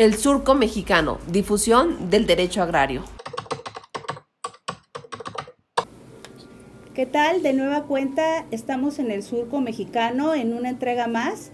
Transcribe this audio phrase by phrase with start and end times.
[0.00, 3.04] El Surco Mexicano, difusión del derecho agrario.
[6.94, 7.42] ¿Qué tal?
[7.42, 11.50] De nueva cuenta estamos en el Surco Mexicano en una entrega más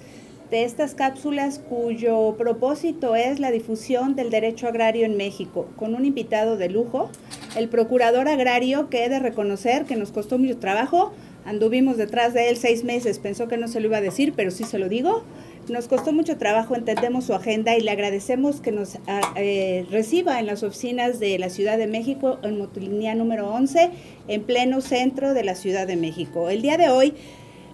[0.53, 6.05] de estas cápsulas cuyo propósito es la difusión del derecho agrario en México, con un
[6.05, 7.11] invitado de lujo,
[7.57, 11.13] el procurador agrario que he de reconocer que nos costó mucho trabajo,
[11.45, 14.53] anduvimos detrás de él seis meses, pensó que no se lo iba a decir, pero
[14.53, 15.25] sí se lo digo,
[15.69, 20.39] nos costó mucho trabajo, entendemos su agenda y le agradecemos que nos ah, eh, reciba
[20.39, 23.91] en las oficinas de la Ciudad de México, en Motolinía número 11,
[24.29, 26.49] en pleno centro de la Ciudad de México.
[26.49, 27.15] El día de hoy,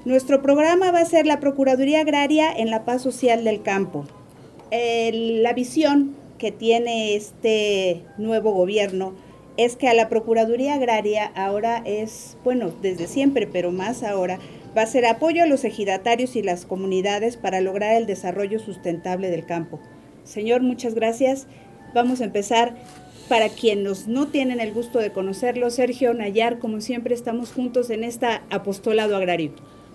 [0.04, 4.04] nuestro programa va a ser la Procuraduría Agraria en la paz social del campo.
[4.70, 9.14] la visión que tiene este nuevo gobierno
[9.56, 14.38] es que a la Procuraduría Agraria ahora es, bueno, desde siempre, pero más ahora,
[14.76, 19.30] va a ser apoyo a los ejidatarios y las comunidades para lograr el desarrollo sustentable
[19.30, 19.80] del campo.
[20.24, 21.46] Señor, muchas gracias.
[21.94, 22.74] Vamos a empezar.
[23.28, 28.04] Para quienes no tienen el gusto de conocerlo, Sergio Nayar, como siempre, estamos juntos en
[28.04, 29.52] esta apostolado agrario.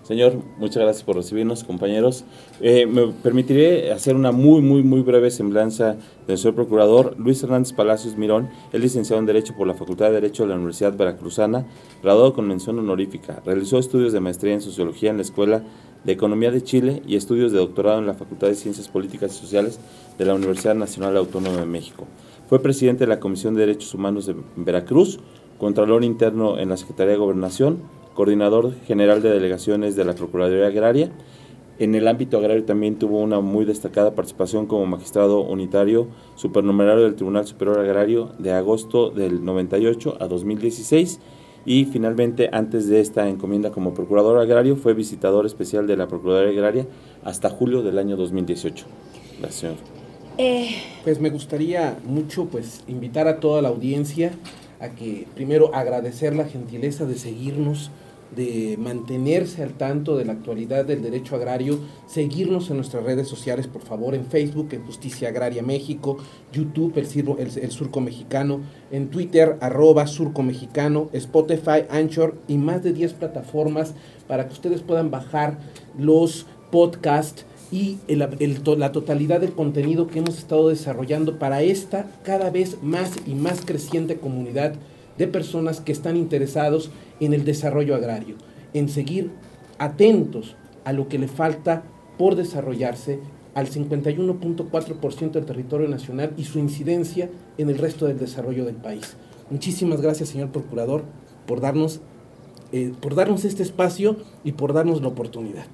[0.07, 2.23] Señor, muchas gracias por recibirnos, compañeros.
[2.61, 7.73] Eh, me permitiré hacer una muy, muy, muy breve semblanza del señor procurador Luis Hernández
[7.73, 8.47] Palacios Mirón.
[8.71, 11.65] Es licenciado en Derecho por la Facultad de Derecho de la Universidad Veracruzana,
[12.01, 13.41] graduado con mención honorífica.
[13.45, 15.63] Realizó estudios de maestría en Sociología en la Escuela
[16.05, 19.39] de Economía de Chile y estudios de doctorado en la Facultad de Ciencias Políticas y
[19.41, 19.77] Sociales
[20.17, 22.07] de la Universidad Nacional Autónoma de México.
[22.47, 25.19] Fue presidente de la Comisión de Derechos Humanos de Veracruz,
[25.57, 31.11] Contralor Interno en la Secretaría de Gobernación, coordinador general de delegaciones de la Procuraduría Agraria.
[31.77, 37.13] En el ámbito agrario también tuvo una muy destacada participación como magistrado unitario supernumerario del
[37.13, 41.19] Tribunal Superior Agrario de agosto del 98 a 2016
[41.63, 46.53] y finalmente antes de esta encomienda como procurador agrario fue visitador especial de la Procuraduría
[46.53, 46.87] Agraria
[47.23, 48.83] hasta julio del año 2018.
[49.39, 49.75] Gracias, señor.
[50.39, 50.69] Eh.
[51.03, 54.31] Pues me gustaría mucho pues invitar a toda la audiencia
[54.79, 57.91] a que primero agradecer la gentileza de seguirnos
[58.35, 63.67] de mantenerse al tanto de la actualidad del derecho agrario, seguirnos en nuestras redes sociales,
[63.67, 66.17] por favor, en Facebook, en Justicia Agraria México,
[66.51, 67.07] YouTube, el,
[67.61, 68.61] el, Surco Mexicano,
[68.91, 73.93] en Twitter, arroba Surco Mexicano, Spotify, Anchor y más de 10 plataformas
[74.27, 75.57] para que ustedes puedan bajar
[75.97, 82.77] los podcasts y la totalidad del contenido que hemos estado desarrollando para esta cada vez
[82.81, 84.75] más y más creciente comunidad
[85.17, 88.35] de personas que están interesados en el desarrollo agrario,
[88.73, 89.31] en seguir
[89.77, 90.55] atentos
[90.85, 91.83] a lo que le falta
[92.17, 93.19] por desarrollarse
[93.53, 99.15] al 51.4% del territorio nacional y su incidencia en el resto del desarrollo del país.
[99.49, 101.03] Muchísimas gracias, señor Procurador,
[101.47, 102.01] por darnos,
[102.71, 105.65] eh, por darnos este espacio y por darnos la oportunidad.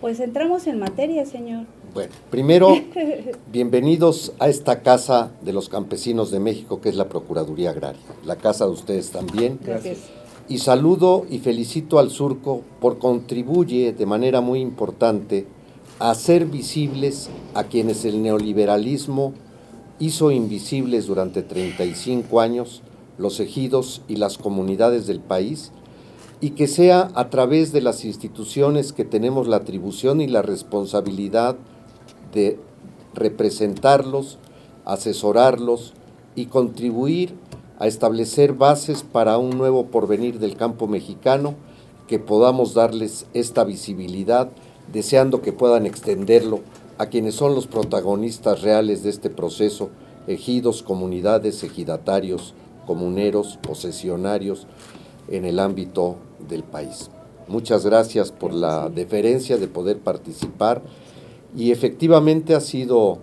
[0.00, 1.66] Pues entramos en materia, señor.
[1.92, 2.76] Bueno, primero,
[3.50, 8.36] bienvenidos a esta casa de los campesinos de México, que es la Procuraduría Agraria, la
[8.36, 9.58] casa de ustedes también.
[9.64, 9.98] Gracias.
[10.50, 15.46] Y saludo y felicito al Surco por contribuye de manera muy importante
[15.98, 19.34] a hacer visibles a quienes el neoliberalismo
[19.98, 22.82] hizo invisibles durante 35 años
[23.18, 25.70] los ejidos y las comunidades del país
[26.40, 31.56] y que sea a través de las instituciones que tenemos la atribución y la responsabilidad
[32.32, 32.58] de
[33.12, 34.38] representarlos,
[34.86, 35.92] asesorarlos
[36.36, 37.34] y contribuir
[37.78, 41.54] a establecer bases para un nuevo porvenir del campo mexicano,
[42.06, 44.50] que podamos darles esta visibilidad,
[44.92, 46.60] deseando que puedan extenderlo
[46.98, 49.90] a quienes son los protagonistas reales de este proceso,
[50.26, 52.54] ejidos, comunidades, ejidatarios,
[52.86, 54.66] comuneros, posesionarios,
[55.28, 56.16] en el ámbito
[56.48, 57.10] del país.
[57.46, 60.82] Muchas gracias por la deferencia de poder participar
[61.56, 63.18] y efectivamente ha sido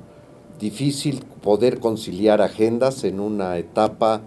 [0.59, 4.22] difícil poder conciliar agendas en una etapa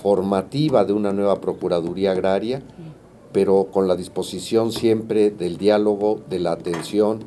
[0.00, 2.62] formativa de una nueva Procuraduría Agraria,
[3.32, 7.20] pero con la disposición siempre del diálogo, de la atención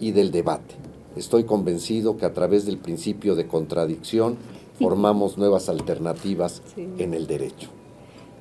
[0.00, 0.74] y del debate.
[1.16, 4.36] Estoy convencido que a través del principio de contradicción
[4.78, 7.68] formamos nuevas alternativas en el derecho.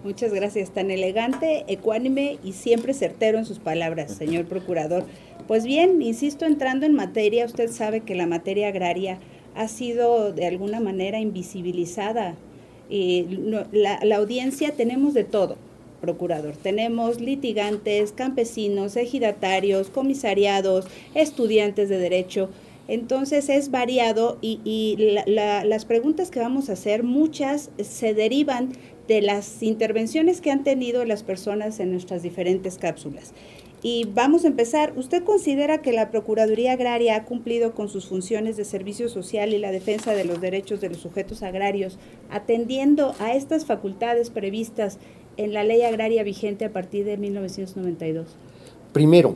[0.04, 5.04] Muchas gracias, tan elegante, ecuánime y siempre certero en sus palabras, señor procurador.
[5.46, 9.20] Pues bien, insisto, entrando en materia, usted sabe que la materia agraria
[9.56, 12.36] ha sido de alguna manera invisibilizada.
[12.90, 13.26] Y
[13.72, 15.58] la, la audiencia tenemos de todo,
[16.02, 16.56] procurador.
[16.56, 22.50] Tenemos litigantes, campesinos, ejidatarios, comisariados, estudiantes de derecho.
[22.88, 24.96] Entonces es variado y, y
[25.28, 28.72] las preguntas que vamos a hacer, muchas se derivan
[29.08, 33.34] de las intervenciones que han tenido las personas en nuestras diferentes cápsulas.
[33.82, 34.94] Y vamos a empezar.
[34.98, 39.58] ¿Usted considera que la Procuraduría Agraria ha cumplido con sus funciones de servicio social y
[39.58, 41.98] la defensa de los derechos de los sujetos agrarios,
[42.30, 44.98] atendiendo a estas facultades previstas
[45.38, 48.28] en la ley agraria vigente a partir de 1992?
[48.92, 49.36] Primero,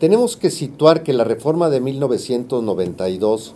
[0.00, 3.54] tenemos que situar que la reforma de 1992,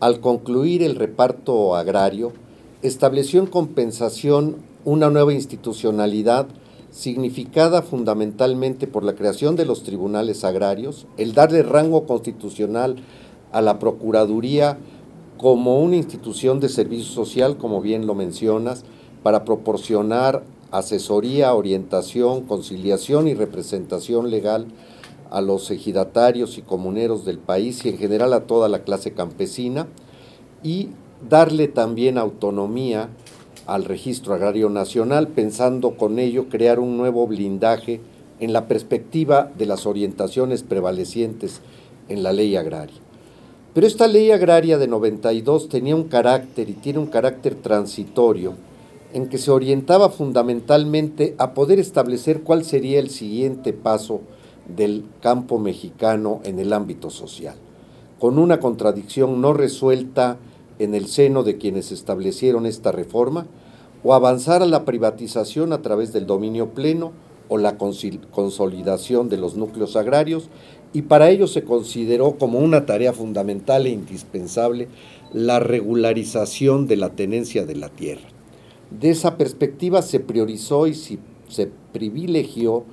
[0.00, 2.32] al concluir el reparto agrario,
[2.80, 4.56] estableció en compensación
[4.86, 6.46] una nueva institucionalidad
[6.92, 12.96] significada fundamentalmente por la creación de los tribunales agrarios, el darle rango constitucional
[13.50, 14.78] a la Procuraduría
[15.38, 18.84] como una institución de servicio social, como bien lo mencionas,
[19.22, 24.66] para proporcionar asesoría, orientación, conciliación y representación legal
[25.30, 29.86] a los ejidatarios y comuneros del país y en general a toda la clase campesina
[30.62, 30.90] y
[31.28, 33.08] darle también autonomía
[33.72, 38.00] al Registro Agrario Nacional, pensando con ello crear un nuevo blindaje
[38.38, 41.62] en la perspectiva de las orientaciones prevalecientes
[42.10, 43.00] en la ley agraria.
[43.72, 48.52] Pero esta ley agraria de 92 tenía un carácter y tiene un carácter transitorio
[49.14, 54.20] en que se orientaba fundamentalmente a poder establecer cuál sería el siguiente paso
[54.76, 57.54] del campo mexicano en el ámbito social,
[58.18, 60.36] con una contradicción no resuelta
[60.78, 63.46] en el seno de quienes establecieron esta reforma,
[64.04, 67.12] o avanzar a la privatización a través del dominio pleno
[67.48, 70.48] o la consolidación de los núcleos agrarios,
[70.92, 74.88] y para ello se consideró como una tarea fundamental e indispensable
[75.32, 78.28] la regularización de la tenencia de la tierra.
[78.90, 82.84] De esa perspectiva se priorizó y se privilegió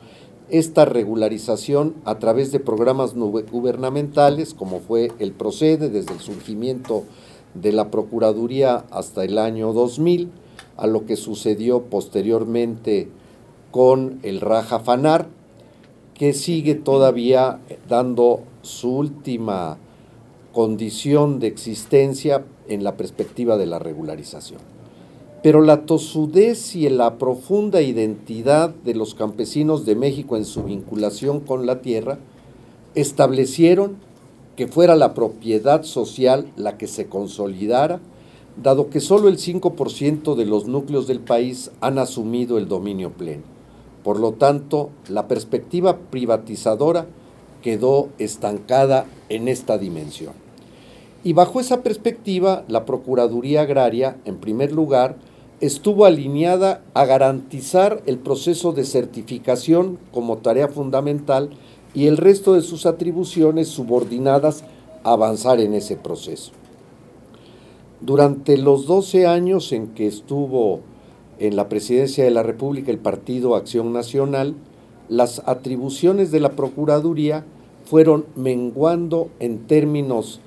[0.50, 7.04] esta regularización a través de programas gubernamentales, como fue el Procede desde el surgimiento
[7.54, 10.32] de la Procuraduría hasta el año 2000,
[10.80, 13.10] a lo que sucedió posteriormente
[13.72, 15.28] con el Raja Fanar,
[16.14, 19.78] que sigue todavía dando su última
[20.54, 24.60] condición de existencia en la perspectiva de la regularización.
[25.44, 31.40] Pero la tosudez y la profunda identidad de los campesinos de México en su vinculación
[31.40, 32.20] con la tierra
[32.96, 33.98] establecieron
[34.58, 38.02] que fuera la propiedad social la que se consolidara,
[38.62, 43.44] dado que solo el 5% de los núcleos del país han asumido el dominio pleno.
[44.04, 47.08] Por lo tanto, la perspectiva privatizadora
[47.62, 50.34] quedó estancada en esta dimensión.
[51.24, 55.18] Y bajo esa perspectiva, la Procuraduría Agraria, en primer lugar,
[55.60, 61.50] estuvo alineada a garantizar el proceso de certificación como tarea fundamental
[61.94, 64.64] y el resto de sus atribuciones subordinadas
[65.04, 66.52] a avanzar en ese proceso.
[68.02, 70.80] Durante los 12 años en que estuvo
[71.38, 74.56] en la presidencia de la República el Partido Acción Nacional,
[75.10, 77.44] las atribuciones de la Procuraduría
[77.84, 80.40] fueron menguando en términos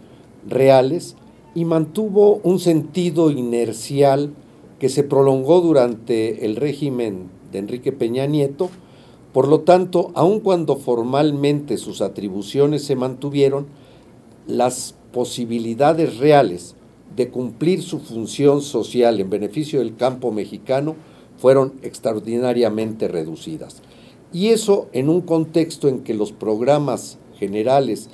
[0.48, 1.14] reales
[1.54, 4.32] y mantuvo un sentido inercial
[4.78, 8.70] que se prolongó durante el régimen de Enrique Peña Nieto.
[9.34, 13.66] Por lo tanto, aun cuando formalmente sus atribuciones se mantuvieron,
[14.46, 16.76] las posibilidades reales
[17.16, 20.96] de cumplir su función social en beneficio del campo mexicano
[21.36, 23.82] fueron extraordinariamente reducidas.
[24.32, 28.08] Y eso en un contexto en que los programas generales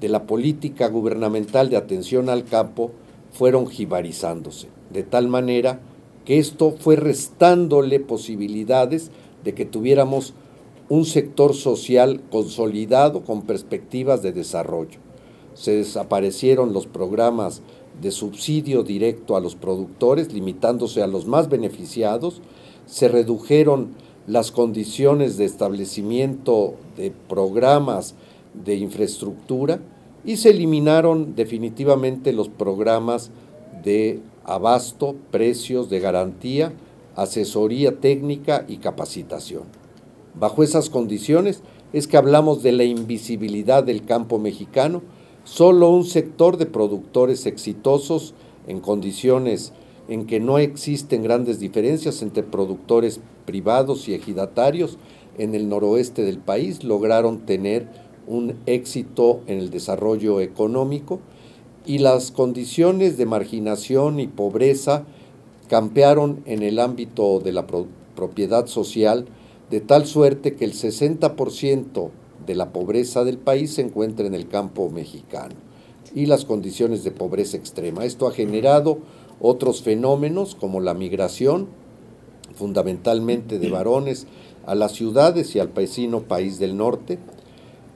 [0.00, 2.90] de la política gubernamental de atención al campo
[3.32, 5.80] fueron jibarizándose, de tal manera
[6.24, 9.10] que esto fue restándole posibilidades
[9.44, 10.34] de que tuviéramos
[10.88, 14.98] un sector social consolidado con perspectivas de desarrollo.
[15.54, 17.62] Se desaparecieron los programas
[18.00, 22.40] de subsidio directo a los productores, limitándose a los más beneficiados,
[22.86, 23.88] se redujeron
[24.26, 28.14] las condiciones de establecimiento de programas
[28.54, 29.80] de infraestructura
[30.24, 33.30] y se eliminaron definitivamente los programas
[33.82, 36.72] de abasto, precios de garantía,
[37.16, 39.64] asesoría técnica y capacitación.
[40.34, 45.02] Bajo esas condiciones es que hablamos de la invisibilidad del campo mexicano,
[45.50, 48.34] solo un sector de productores exitosos
[48.68, 49.72] en condiciones
[50.08, 54.96] en que no existen grandes diferencias entre productores privados y ejidatarios
[55.38, 57.88] en el noroeste del país lograron tener
[58.28, 61.18] un éxito en el desarrollo económico
[61.84, 65.02] y las condiciones de marginación y pobreza
[65.68, 67.66] campearon en el ámbito de la
[68.14, 69.26] propiedad social
[69.68, 72.10] de tal suerte que el 60%
[72.46, 75.54] de la pobreza del país se encuentra en el campo mexicano
[76.14, 78.04] y las condiciones de pobreza extrema.
[78.04, 78.98] Esto ha generado
[79.40, 81.68] otros fenómenos como la migración,
[82.54, 84.26] fundamentalmente de varones,
[84.66, 87.18] a las ciudades y al paisino país del norte,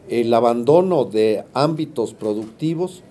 [0.09, 3.03] el abandono de ámbitos productivos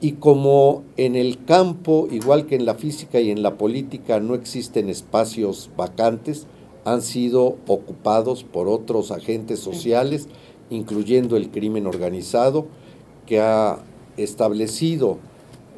[0.00, 4.34] y como en el campo, igual que en la física y en la política, no
[4.34, 6.46] existen espacios vacantes,
[6.84, 10.28] han sido ocupados por otros agentes sociales,
[10.70, 12.66] incluyendo el crimen organizado,
[13.26, 13.78] que ha
[14.16, 15.18] establecido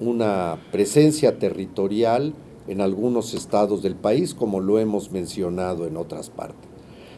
[0.01, 2.33] una presencia territorial
[2.69, 6.69] en algunos estados del país, como lo hemos mencionado en otras partes.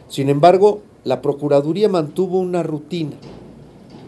[0.07, 3.15] Sin embargo, la Procuraduría mantuvo una rutina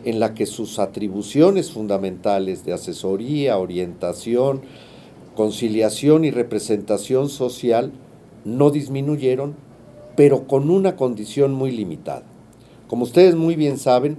[0.03, 4.61] en la que sus atribuciones fundamentales de asesoría, orientación,
[5.35, 7.91] conciliación y representación social
[8.45, 9.55] no disminuyeron,
[10.15, 12.23] pero con una condición muy limitada.
[12.87, 14.17] Como ustedes muy bien saben,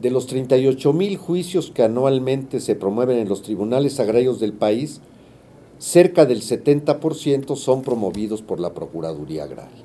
[0.00, 5.00] de los 38 mil juicios que anualmente se promueven en los tribunales agrarios del país,
[5.78, 9.84] cerca del 70% son promovidos por la Procuraduría Agraria.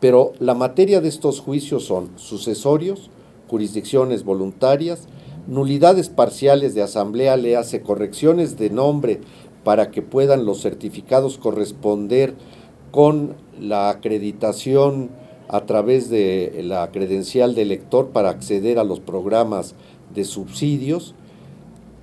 [0.00, 3.10] Pero la materia de estos juicios son sucesorios,
[3.48, 5.08] jurisdicciones voluntarias,
[5.46, 9.20] nulidades parciales de asamblea, le hace correcciones de nombre
[9.64, 12.34] para que puedan los certificados corresponder
[12.90, 15.10] con la acreditación
[15.48, 19.74] a través de la credencial de elector para acceder a los programas
[20.14, 21.14] de subsidios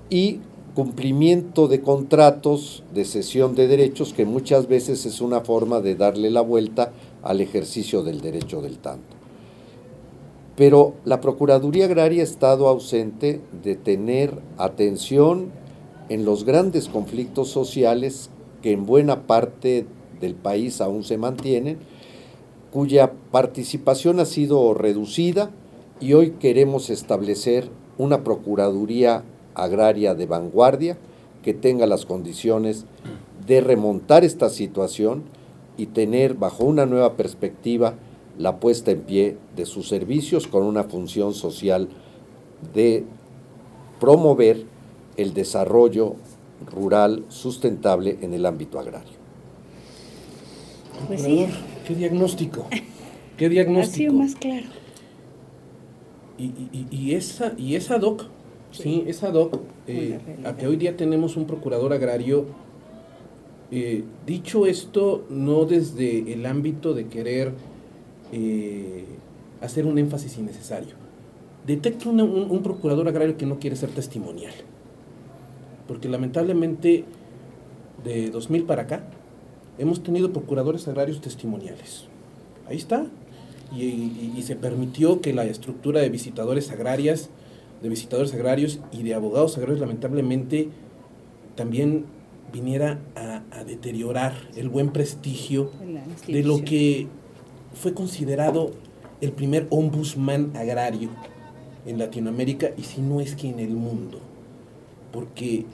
[0.10, 0.40] y
[0.76, 6.30] cumplimiento de contratos de cesión de derechos que muchas veces es una forma de darle
[6.30, 6.92] la vuelta
[7.24, 9.16] al ejercicio del derecho del tanto.
[10.56, 15.52] Pero la Procuraduría Agraria ha estado ausente de tener atención
[16.10, 18.30] en los grandes conflictos sociales
[18.62, 19.86] que en buena parte
[20.20, 21.80] del país aún se mantienen,
[22.72, 25.52] cuya participación ha sido reducida
[26.00, 29.24] y hoy queremos establecer una Procuraduría
[29.54, 30.98] Agraria de vanguardia
[31.44, 32.86] que tenga las condiciones
[33.46, 35.24] de remontar esta situación
[35.78, 37.96] y tener bajo una nueva perspectiva
[38.38, 41.90] la puesta en pie de sus servicios con una función social
[42.74, 43.04] de
[44.00, 44.64] promover
[45.18, 46.16] el desarrollo
[46.74, 49.20] rural sustentable en el ámbito agrario.
[51.08, 51.48] Pues sí.
[51.92, 52.68] ¿Qué diagnóstico?
[53.38, 54.14] ¿Qué diagnóstico?
[54.14, 54.68] Ha más claro.
[56.38, 58.24] Y, esa, y esa doc,
[58.72, 62.46] sí, esa doc, eh, a que hoy día tenemos un procurador agrario,
[63.72, 67.52] eh, dicho esto, no desde el ámbito de querer
[68.32, 69.04] eh,
[69.60, 70.96] hacer un énfasis innecesario.
[71.68, 74.54] Detecto un, procurador agrario que no quiere ser testimonial.
[75.88, 77.04] Porque lamentablemente
[78.04, 79.04] de 2000 para acá
[79.82, 82.06] hemos tenido procuradores agrarios testimoniales.
[82.68, 83.08] Ahí está.
[83.76, 87.30] Y, se permitió que la estructura de visitadores agrarias,
[87.82, 90.70] de visitadores agrarios y de abogados agrarios lamentablemente
[91.56, 92.06] también
[92.52, 95.72] viniera a deteriorar el buen prestigio
[96.28, 97.08] de lo que
[97.74, 98.72] fue considerado
[99.22, 101.10] el primer ombudsman agrario
[101.86, 104.20] en Latinoamérica y si no es que en el mundo,
[105.14, 105.66] porque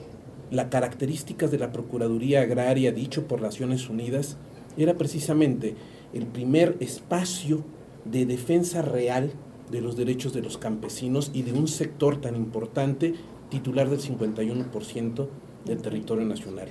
[0.50, 4.36] las características de la Procuraduría Agraria dicho por Naciones Unidas
[4.76, 5.74] era precisamente
[6.12, 7.64] el primer espacio
[8.04, 9.32] de defensa real
[9.70, 13.14] de los derechos de los campesinos y de un sector tan importante,
[13.50, 15.28] titular del 51%
[15.66, 16.68] del territorio nacional.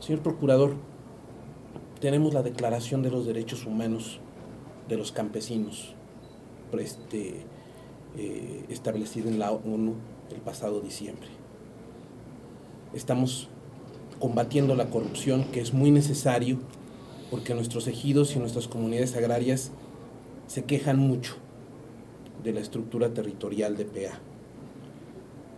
[0.00, 0.74] Señor Procurador,
[2.00, 4.20] tenemos la Declaración de los Derechos Humanos
[4.88, 5.94] de los campesinos
[6.78, 7.44] este,
[8.16, 9.94] eh, establecido en la ONU
[10.30, 11.39] el pasado diciembre.
[12.92, 13.48] Estamos
[14.18, 16.58] combatiendo la corrupción, que es muy necesario,
[17.30, 19.70] porque nuestros ejidos y nuestras comunidades agrarias
[20.46, 21.36] se quejan mucho
[22.42, 24.18] de la estructura territorial de PA.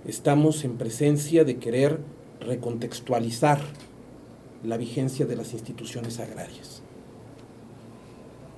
[0.07, 2.01] Estamos en presencia de querer
[2.41, 3.61] recontextualizar
[4.65, 6.83] la vigencia de las instituciones agrarias.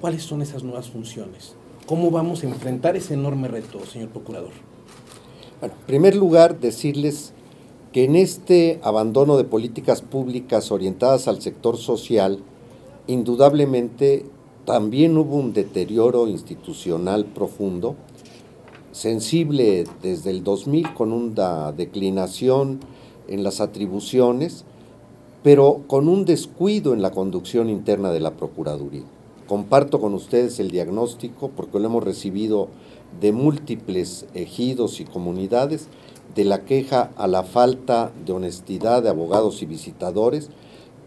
[0.00, 1.54] ¿Cuáles son esas nuevas funciones?
[1.86, 4.52] ¿Cómo vamos a enfrentar ese enorme reto, señor Procurador?
[5.60, 7.32] Bueno, en primer lugar, decirles
[7.94, 12.40] que en este abandono de políticas públicas orientadas al sector social,
[13.06, 14.26] indudablemente
[14.64, 17.94] también hubo un deterioro institucional profundo,
[18.90, 22.80] sensible desde el 2000 con una declinación
[23.28, 24.64] en las atribuciones,
[25.44, 29.04] pero con un descuido en la conducción interna de la Procuraduría.
[29.46, 32.70] Comparto con ustedes el diagnóstico porque lo hemos recibido
[33.20, 35.86] de múltiples ejidos y comunidades
[36.34, 40.50] de la queja a la falta de honestidad de abogados y visitadores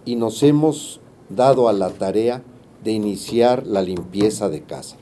[0.06, 2.44] y nos hemos dado a la tarea
[2.84, 4.96] de iniciar la limpieza de casa.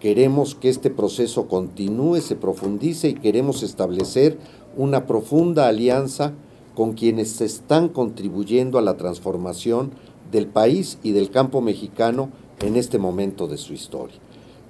[0.00, 4.38] Queremos que este proceso continúe, se profundice y queremos establecer
[4.76, 6.34] una profunda alianza
[6.74, 9.90] con quienes están contribuyendo a la transformación
[10.30, 12.28] del país y del campo mexicano
[12.60, 14.16] en este momento de su historia.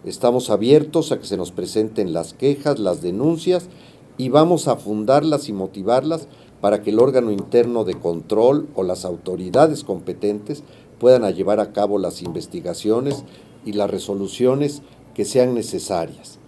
[0.05, 3.69] Estamos abiertos a que se nos presenten las quejas, las denuncias
[4.19, 6.29] y vamos a fundarlas y motivarlas
[6.61, 10.65] para que el órgano interno de control o las autoridades competentes
[10.99, 13.25] puedan llevar a cabo las investigaciones
[13.65, 14.83] y las resoluciones
[15.15, 16.39] que sean necesarias.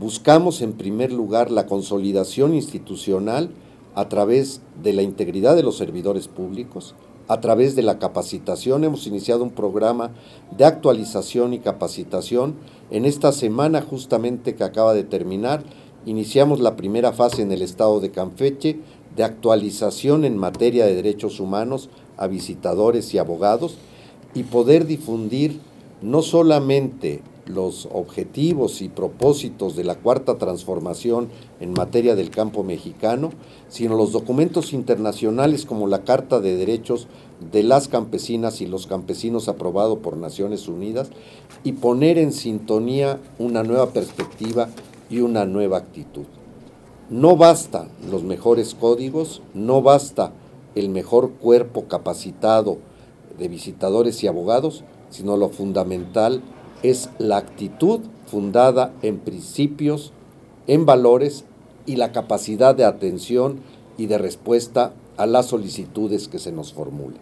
[0.00, 3.50] Buscamos en primer lugar la consolidación institucional
[3.94, 6.94] a través de la integridad de los servidores públicos,
[7.28, 8.84] a través de la capacitación.
[8.84, 10.12] Hemos iniciado un programa
[10.56, 12.54] de actualización y capacitación.
[12.90, 15.62] En esta semana justamente que acaba de terminar,
[16.06, 18.78] iniciamos la primera fase en el estado de Campeche
[19.16, 23.76] de actualización en materia de derechos humanos a visitadores y abogados
[24.34, 25.60] y poder difundir
[26.00, 31.28] no solamente los objetivos y propósitos de la cuarta transformación
[31.60, 33.30] en materia del campo mexicano,
[33.68, 37.08] sino los documentos internacionales como la Carta de Derechos
[37.52, 41.10] de las Campesinas y los Campesinos aprobado por Naciones Unidas
[41.64, 44.68] y poner en sintonía una nueva perspectiva
[45.12, 46.24] y una nueva actitud.
[47.10, 50.32] No basta los mejores códigos, no basta
[50.74, 52.78] el mejor cuerpo capacitado
[53.38, 56.40] de visitadores y abogados, sino lo fundamental
[56.82, 60.12] es la actitud fundada en principios,
[60.66, 61.44] en valores
[61.84, 63.60] y la capacidad de atención
[63.98, 67.20] y de respuesta a las solicitudes que se nos formulen.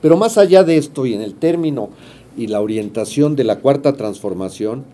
[0.00, 1.88] Pero más allá de esto y en el término
[2.36, 4.84] y la orientación de la cuarta transformación,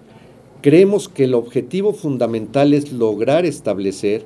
[0.63, 4.25] creemos que el objetivo fundamental es lograr establecer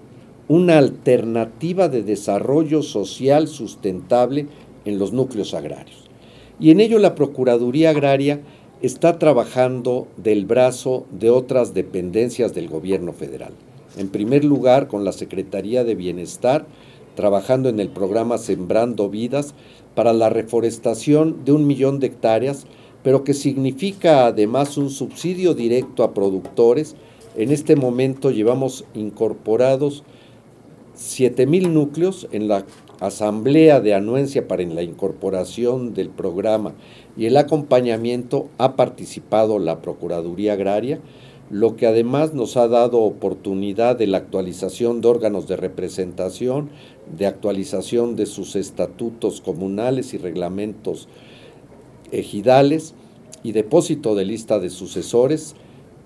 [0.49, 4.47] una alternativa de desarrollo social sustentable
[4.85, 6.05] en los núcleos agrarios.
[6.61, 8.43] Y en ello la Procuraduría Agraria
[8.83, 13.53] está trabajando del brazo de otras dependencias del gobierno federal.
[13.97, 16.67] En primer lugar, con la Secretaría de Bienestar,
[17.15, 19.55] trabajando en el programa Sembrando Vidas
[19.95, 22.67] para la reforestación de un millón de hectáreas,
[23.07, 26.97] pero que significa además un subsidio directo a productores.
[27.37, 30.03] En este momento llevamos incorporados
[30.97, 32.67] 7.000 núcleos en la
[32.99, 36.75] asamblea de anuencia para la incorporación del programa
[37.17, 40.99] y el acompañamiento ha participado la Procuraduría Agraria,
[41.49, 46.71] lo que además nos ha dado oportunidad de la actualización de órganos de representación,
[47.17, 51.07] de actualización de sus estatutos comunales y reglamentos
[52.13, 52.95] ejidales
[53.47, 55.55] y depósito de lista de sucesores,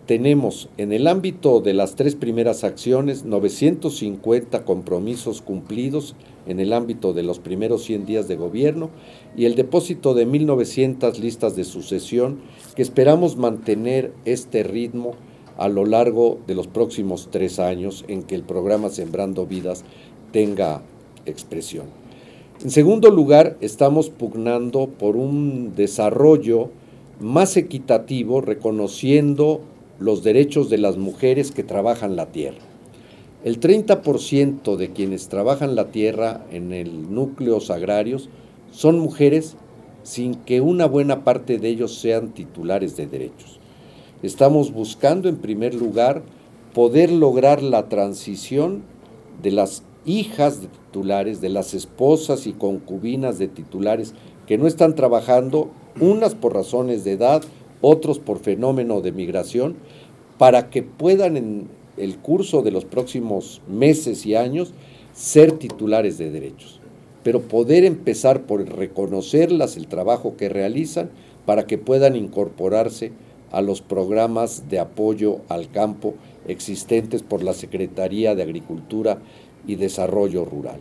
[0.04, 6.14] tenemos en el ámbito de las tres primeras acciones 950 compromisos cumplidos
[6.46, 8.90] en el ámbito de los primeros 100 días de gobierno
[9.38, 12.40] y el depósito de 1.900 listas de sucesión
[12.76, 15.12] que esperamos mantener este ritmo
[15.56, 19.82] a lo largo de los próximos tres años en que el programa Sembrando Vidas
[20.30, 20.82] tenga
[21.24, 21.86] expresión.
[22.62, 26.68] En segundo lugar, estamos pugnando por un desarrollo
[27.20, 29.60] más equitativo, reconociendo
[29.98, 32.58] los derechos de las mujeres que trabajan la tierra.
[33.44, 38.28] El 30% de quienes trabajan la tierra en el núcleos agrarios
[38.70, 39.56] son mujeres
[40.02, 43.60] sin que una buena parte de ellos sean titulares de derechos.
[44.22, 46.22] Estamos buscando en primer lugar
[46.74, 48.82] poder lograr la transición
[49.42, 54.14] de las hijas de titulares, de las esposas y concubinas de titulares
[54.46, 57.42] que no están trabajando, unas por razones de edad,
[57.80, 59.76] otros por fenómeno de migración,
[60.38, 64.72] para que puedan en el curso de los próximos meses y años
[65.12, 66.80] ser titulares de derechos.
[67.22, 71.10] Pero poder empezar por reconocerlas el trabajo que realizan
[71.44, 73.12] para que puedan incorporarse
[73.52, 76.14] a los programas de apoyo al campo
[76.46, 79.18] existentes por la Secretaría de Agricultura
[79.66, 80.80] y Desarrollo Rural.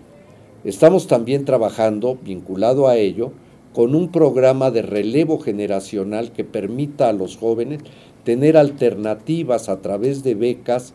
[0.64, 3.32] Estamos también trabajando, vinculado a ello,
[3.74, 7.82] con un programa de relevo generacional que permita a los jóvenes
[8.24, 10.94] tener alternativas a través de becas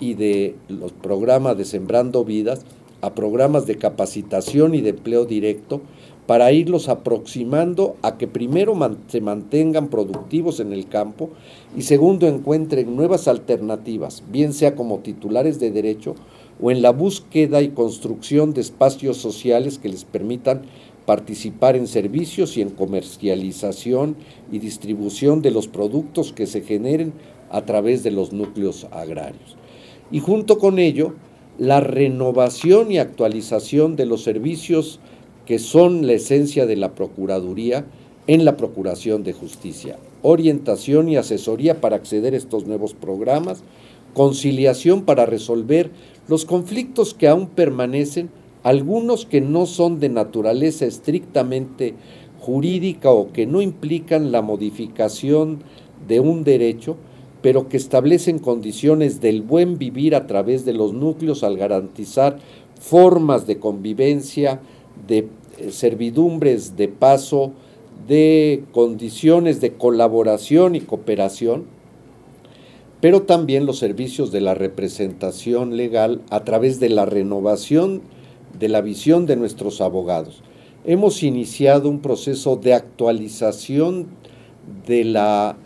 [0.00, 2.64] y de los programas de Sembrando Vidas
[3.02, 5.80] a programas de capacitación y de empleo directo
[6.26, 8.76] para irlos aproximando a que primero
[9.08, 11.30] se mantengan productivos en el campo
[11.76, 16.14] y segundo encuentren nuevas alternativas, bien sea como titulares de derecho
[16.60, 20.62] o en la búsqueda y construcción de espacios sociales que les permitan
[21.06, 24.16] participar en servicios y en comercialización
[24.50, 27.12] y distribución de los productos que se generen
[27.50, 29.56] a través de los núcleos agrarios.
[30.10, 31.14] Y junto con ello,
[31.58, 35.00] la renovación y actualización de los servicios
[35.46, 37.84] que son la esencia de la Procuraduría
[38.26, 43.64] en la Procuración de Justicia, orientación y asesoría para acceder a estos nuevos programas,
[44.14, 45.90] conciliación para resolver
[46.28, 48.30] los conflictos que aún permanecen
[48.62, 51.94] algunos que no son de naturaleza estrictamente
[52.40, 55.62] jurídica o que no implican la modificación
[56.06, 56.96] de un derecho,
[57.40, 62.38] pero que establecen condiciones del buen vivir a través de los núcleos al garantizar
[62.80, 64.60] formas de convivencia,
[65.06, 67.52] de eh, servidumbres de paso,
[68.08, 71.64] de condiciones de colaboración y cooperación,
[73.00, 78.02] pero también los servicios de la representación legal a través de la renovación
[78.58, 80.42] de la visión de nuestros abogados.
[80.84, 84.08] Hemos iniciado un proceso de actualización
[84.86, 85.56] de la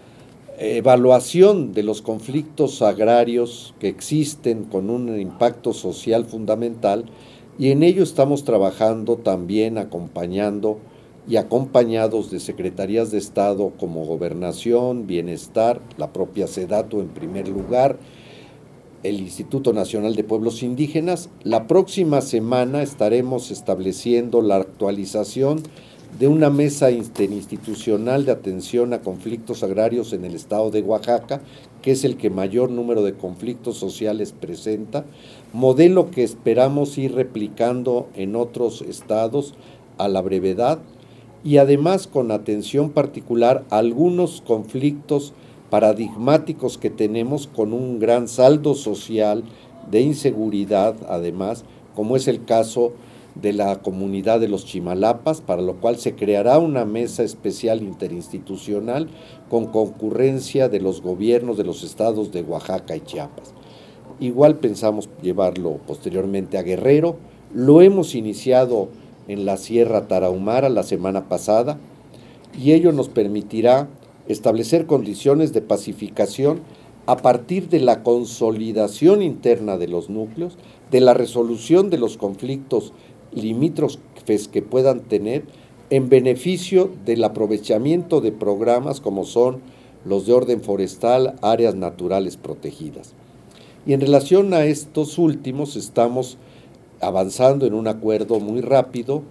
[0.59, 7.05] evaluación de los conflictos agrarios que existen con un impacto social fundamental
[7.59, 10.79] y en ello estamos trabajando también acompañando
[11.29, 17.99] y acompañados de secretarías de Estado como Gobernación, Bienestar, la propia SEDATO en primer lugar,
[19.03, 21.29] el Instituto Nacional de Pueblos Indígenas.
[21.43, 25.63] La próxima semana estaremos estableciendo la actualización
[26.19, 31.43] de una mesa interinstitucional de atención a conflictos agrarios en el estado de Oaxaca,
[31.83, 35.05] que es el que mayor número de conflictos sociales presenta,
[35.53, 39.55] modelo que esperamos ir replicando en otros estados
[39.99, 40.79] a la brevedad
[41.45, 45.35] y además con atención particular a algunos conflictos
[45.71, 49.45] paradigmáticos que tenemos con un gran saldo social
[49.91, 52.93] de inseguridad, además, como es el caso
[53.35, 59.09] de la comunidad de los Chimalapas, para lo cual se creará una mesa especial interinstitucional
[59.51, 63.53] con concurrencia de los gobiernos de los estados de Oaxaca y Chiapas.
[64.21, 67.17] Igual pensamos llevarlo posteriormente a Guerrero,
[67.53, 68.89] lo hemos iniciado
[69.29, 71.79] en la Sierra Tarahumara la semana pasada
[72.59, 73.89] y ello nos permitirá
[74.29, 76.61] establecer condiciones de pacificación
[77.07, 80.59] a partir de la consolidación interna de los núcleos,
[80.91, 82.93] de la resolución de los conflictos
[83.33, 85.45] limítrofes que puedan tener
[85.91, 89.61] en beneficio del aprovechamiento de programas como son
[90.05, 93.15] los de orden forestal, áreas naturales protegidas.
[93.87, 96.39] Y en relación a estos últimos estamos
[97.01, 99.23] avanzando en un acuerdo muy rápido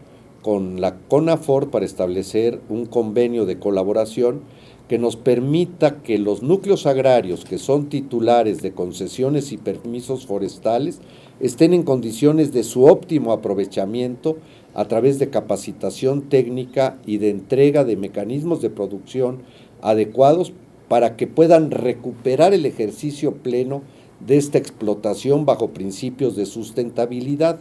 [0.41, 4.41] con la CONAFOR para establecer un convenio de colaboración
[4.87, 10.99] que nos permita que los núcleos agrarios que son titulares de concesiones y permisos forestales
[11.39, 14.37] estén en condiciones de su óptimo aprovechamiento
[14.75, 19.39] a través de capacitación técnica y de entrega de mecanismos de producción
[19.81, 20.53] adecuados
[20.87, 23.81] para que puedan recuperar el ejercicio pleno
[24.25, 27.59] de esta explotación bajo principios de sustentabilidad.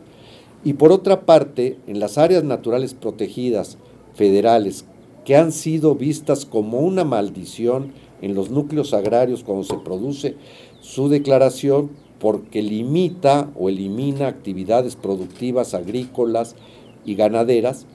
[0.63, 3.79] Y por otra parte, en las áreas naturales protegidas
[4.15, 4.85] federales
[5.25, 10.37] que han sido vistas como una maldición en los núcleos agrarios cuando se produce
[10.81, 16.57] su declaración, porque limita o elimina actividades productivas agrícolas
[17.05, 17.87] y ganaderas,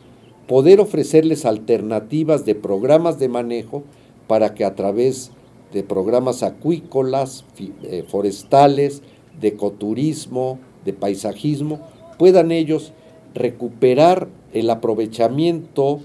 [0.47, 3.83] poder ofrecerles alternativas de programas de manejo
[4.27, 5.31] para que a través
[5.71, 7.45] de programas acuícolas,
[7.83, 9.01] eh, forestales,
[9.39, 11.79] de ecoturismo, de paisajismo,
[12.17, 12.93] puedan ellos
[13.33, 16.01] recuperar el aprovechamiento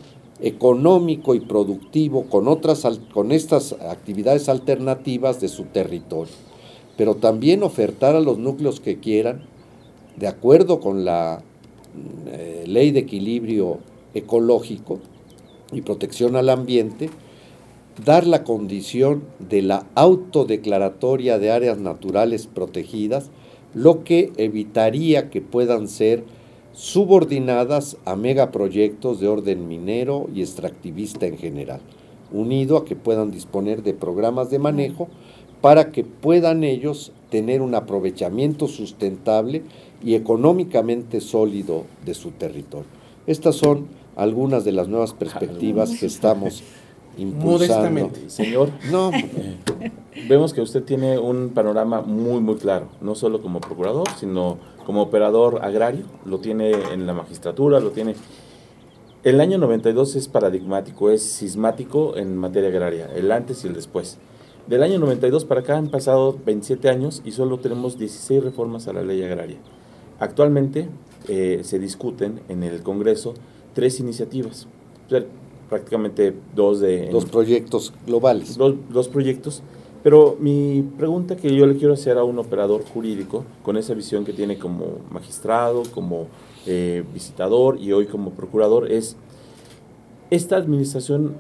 [0.47, 6.35] económico y productivo con, otras, con estas actividades alternativas de su territorio
[6.97, 9.43] pero también ofertar a los núcleos que quieran,
[10.17, 11.43] de acuerdo con la
[12.27, 13.79] eh, ley de equilibrio
[14.15, 15.01] ecológico
[15.73, 17.11] y protección al ambiente,
[18.05, 23.31] dar la condición de la autodeclaratoria de áreas naturales protegidas,
[23.73, 26.25] lo que evitaría que puedan ser
[26.75, 31.81] subordinadas a megaproyectos de orden minero y extractivista en general,
[32.33, 35.09] unido a que puedan disponer de programas de manejo
[35.61, 39.63] para que puedan ellos tener un aprovechamiento sustentable
[40.03, 42.89] y económicamente sólido de su territorio.
[43.27, 46.63] Estas son algunas de las nuevas perspectivas que estamos
[47.17, 48.11] impulsando.
[48.27, 49.11] Señor, no.
[50.29, 55.03] Vemos que usted tiene un panorama muy, muy claro, no solo como procurador, sino como
[55.03, 58.15] operador agrario, lo tiene en la magistratura, lo tiene...
[59.23, 64.19] El año 92 es paradigmático, es sismático en materia agraria, el antes y el después.
[64.67, 68.93] Del año 92 para acá han pasado 27 años y solo tenemos 16 reformas a
[68.93, 69.59] la ley agraria.
[70.21, 70.89] Actualmente
[71.29, 73.35] eh, se discuten en el Congreso
[73.75, 74.67] tres iniciativas,
[75.69, 77.09] prácticamente dos de...
[77.11, 78.57] Dos proyectos globales.
[78.57, 79.63] Dos, dos proyectos,
[80.05, 84.27] pero mi pregunta que yo le quiero hacer a un operador jurídico, con esa visión
[84.27, 86.27] que tiene como magistrado, como
[86.67, 89.17] eh, visitador y hoy como procurador, es,
[90.31, 91.37] esta administración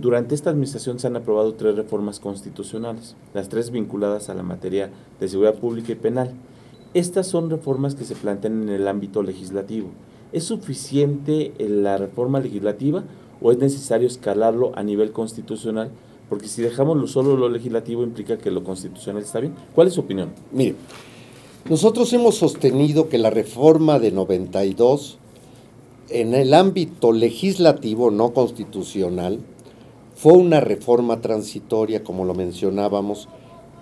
[0.00, 4.90] durante esta administración se han aprobado tres reformas constitucionales, las tres vinculadas a la materia
[5.20, 6.32] de seguridad pública y penal.
[6.94, 9.90] Estas son reformas que se plantean en el ámbito legislativo.
[10.32, 13.04] ¿Es suficiente la reforma legislativa
[13.40, 15.90] o es necesario escalarlo a nivel constitucional
[16.32, 19.52] Porque si dejamos lo, solo lo legislativo implica que lo constitucional está bien.
[19.74, 20.30] ¿Cuál es su opinión?
[20.50, 20.76] Mire,
[21.68, 25.18] nosotros hemos sostenido que la reforma de 92
[26.08, 29.40] en el ámbito legislativo no constitucional
[30.14, 33.28] fue una reforma transitoria, como lo mencionábamos,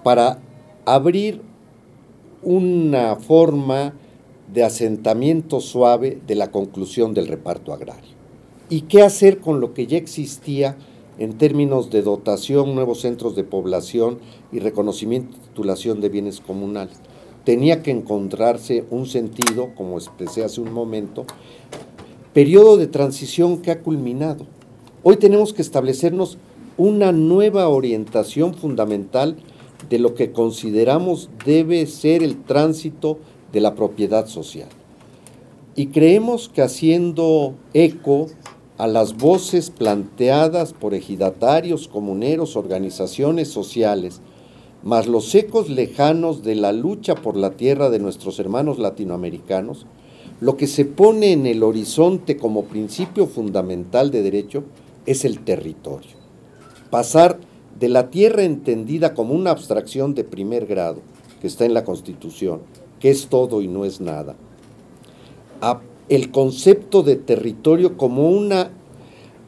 [0.03, 0.41] para
[0.87, 1.43] abrir
[2.43, 3.95] una forma
[4.53, 8.11] de asentamiento suave de la conclusión del reparto agrario.
[8.69, 10.77] ¿Y qué hacer con lo que ya existía
[11.21, 14.19] en términos de dotación, nuevos centros de población
[14.51, 16.97] y reconocimiento y titulación de bienes comunales?
[17.45, 21.27] Tenía que encontrarse un sentido, como expresé hace un momento,
[22.33, 24.47] periodo de transición que ha culminado.
[25.03, 26.39] Hoy tenemos que establecernos
[26.77, 29.37] una nueva orientación fundamental
[29.89, 33.19] de lo que consideramos debe ser el tránsito
[33.53, 34.69] de la propiedad social.
[35.77, 38.27] Y creemos que haciendo eco
[38.81, 44.23] a las voces planteadas por ejidatarios, comuneros, organizaciones sociales,
[44.83, 49.85] más los ecos lejanos de la lucha por la tierra de nuestros hermanos latinoamericanos,
[50.41, 54.65] lo que se pone en el horizonte como principio fundamental de derecho
[55.05, 56.17] es el territorio.
[56.89, 57.39] Pasar
[57.79, 61.03] de la tierra entendida como una abstracción de primer grado,
[61.43, 62.63] que está en la Constitución,
[62.99, 64.37] que es todo y no es nada,
[65.61, 68.73] a el concepto de territorio como una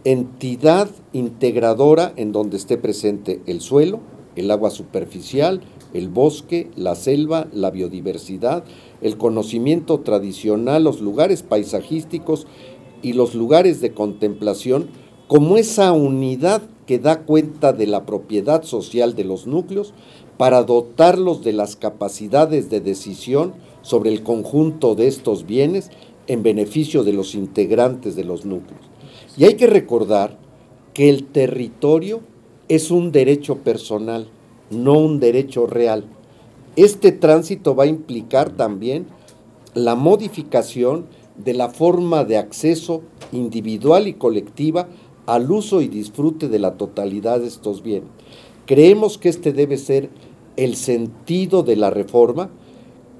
[0.04, 3.98] entidad integradora en donde esté presente el suelo,
[4.36, 5.60] el agua superficial,
[5.92, 8.62] el bosque, la selva, la biodiversidad,
[9.00, 12.46] el conocimiento tradicional, los lugares paisajísticos
[13.02, 14.86] y los lugares de contemplación
[15.26, 19.94] como esa unidad que da cuenta de la propiedad social de los núcleos
[20.36, 25.90] para dotarlos de las capacidades de decisión sobre el conjunto de estos bienes
[26.26, 28.82] en beneficio de los integrantes de los núcleos.
[29.36, 30.38] Y hay que recordar
[30.94, 32.20] que el territorio
[32.68, 34.28] es un derecho personal,
[34.70, 36.04] no un derecho real.
[36.76, 39.06] Este tránsito va a implicar también
[39.74, 41.06] la modificación
[41.36, 44.88] de la forma de acceso individual y colectiva
[45.26, 48.08] al uso y disfrute de la totalidad de estos bienes.
[48.66, 50.10] Creemos que este debe ser
[50.56, 52.50] el sentido de la reforma,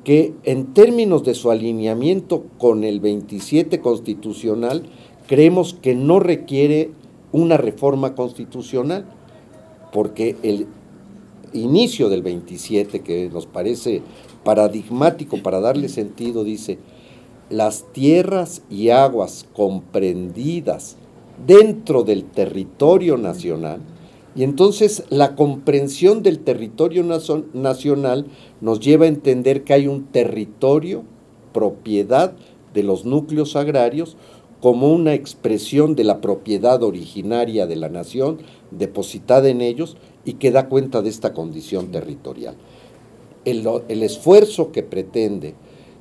[0.04, 4.84] que en términos de su alineamiento con el 27 constitucional,
[5.26, 6.90] creemos que no requiere
[7.30, 9.06] una reforma constitucional,
[9.92, 10.66] porque el
[11.52, 14.02] inicio del 27, que nos parece
[14.44, 16.78] paradigmático para darle sentido, dice,
[17.50, 20.96] las tierras y aguas comprendidas
[21.46, 23.80] dentro del territorio nacional.
[24.34, 28.26] Y entonces la comprensión del territorio nacional
[28.60, 31.04] nos lleva a entender que hay un territorio,
[31.52, 32.34] propiedad
[32.72, 34.16] de los núcleos agrarios,
[34.62, 38.38] como una expresión de la propiedad originaria de la nación
[38.70, 42.54] depositada en ellos y que da cuenta de esta condición territorial.
[43.44, 45.54] El, esfuerzo que pretende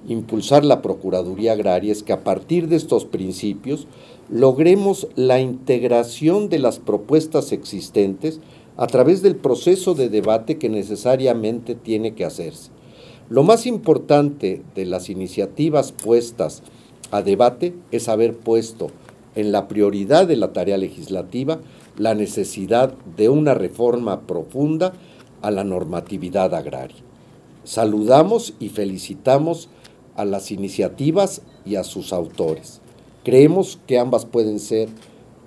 [0.08, 3.88] impulsar la Procuraduría Agraria es que a partir de estos principios
[4.32, 8.40] logremos la integración de las propuestas existentes
[8.78, 12.72] a través del proceso de debate que necesariamente tiene que hacerse.
[13.30, 16.64] Lo más importante de las iniciativas puestas
[17.12, 18.88] a debate es haber puesto
[19.36, 21.60] en la prioridad de la tarea legislativa
[21.98, 24.94] la necesidad de una reforma profunda
[25.42, 27.04] a la normatividad agraria.
[27.66, 29.70] Saludamos y felicitamos
[30.16, 32.82] a las iniciativas y a sus autores.
[33.24, 34.90] Creemos que ambas pueden ser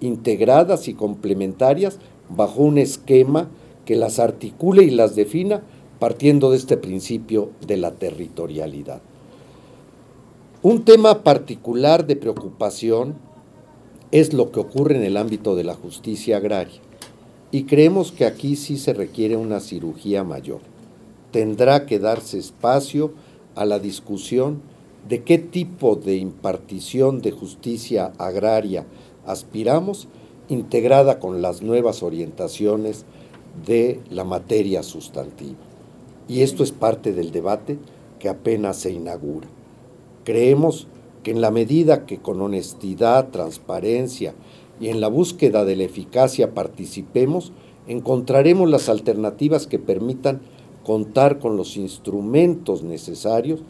[0.00, 3.48] integradas y complementarias bajo un esquema
[3.84, 5.62] que las articule y las defina
[5.98, 9.00] partiendo de este principio de la territorialidad.
[10.62, 13.14] Un tema particular de preocupación
[14.10, 16.80] es lo que ocurre en el ámbito de la justicia agraria
[17.50, 20.60] y creemos que aquí sí se requiere una cirugía mayor.
[21.30, 23.12] Tendrá que darse espacio
[23.54, 24.62] a la discusión
[25.08, 28.86] de qué tipo de impartición de justicia agraria
[29.26, 30.08] aspiramos,
[30.48, 33.04] integrada con las nuevas orientaciones
[33.66, 35.58] de la materia sustantiva.
[36.28, 37.78] Y esto es parte del debate
[38.18, 39.48] que apenas se inaugura.
[40.24, 40.86] Creemos
[41.22, 44.34] que en la medida que con honestidad, transparencia
[44.80, 47.52] y en la búsqueda de la eficacia participemos,
[47.86, 50.40] encontraremos las alternativas que permitan
[50.82, 53.60] contar con los instrumentos necesarios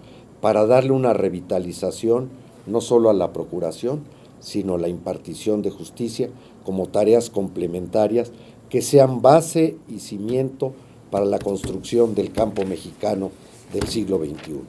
[0.45, 2.29] para darle una revitalización
[2.67, 4.03] no solo a la procuración,
[4.41, 6.29] sino a la impartición de justicia
[6.67, 8.31] como tareas complementarias
[8.69, 10.75] que sean base y cimiento
[11.11, 13.31] para la construcción del campo mexicano
[13.73, 14.61] del siglo XXI.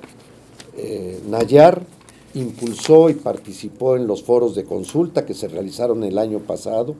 [0.78, 1.86] Eh, Nayar
[2.36, 6.96] impulsó y participó en los foros de consulta que se realizaron el año pasado,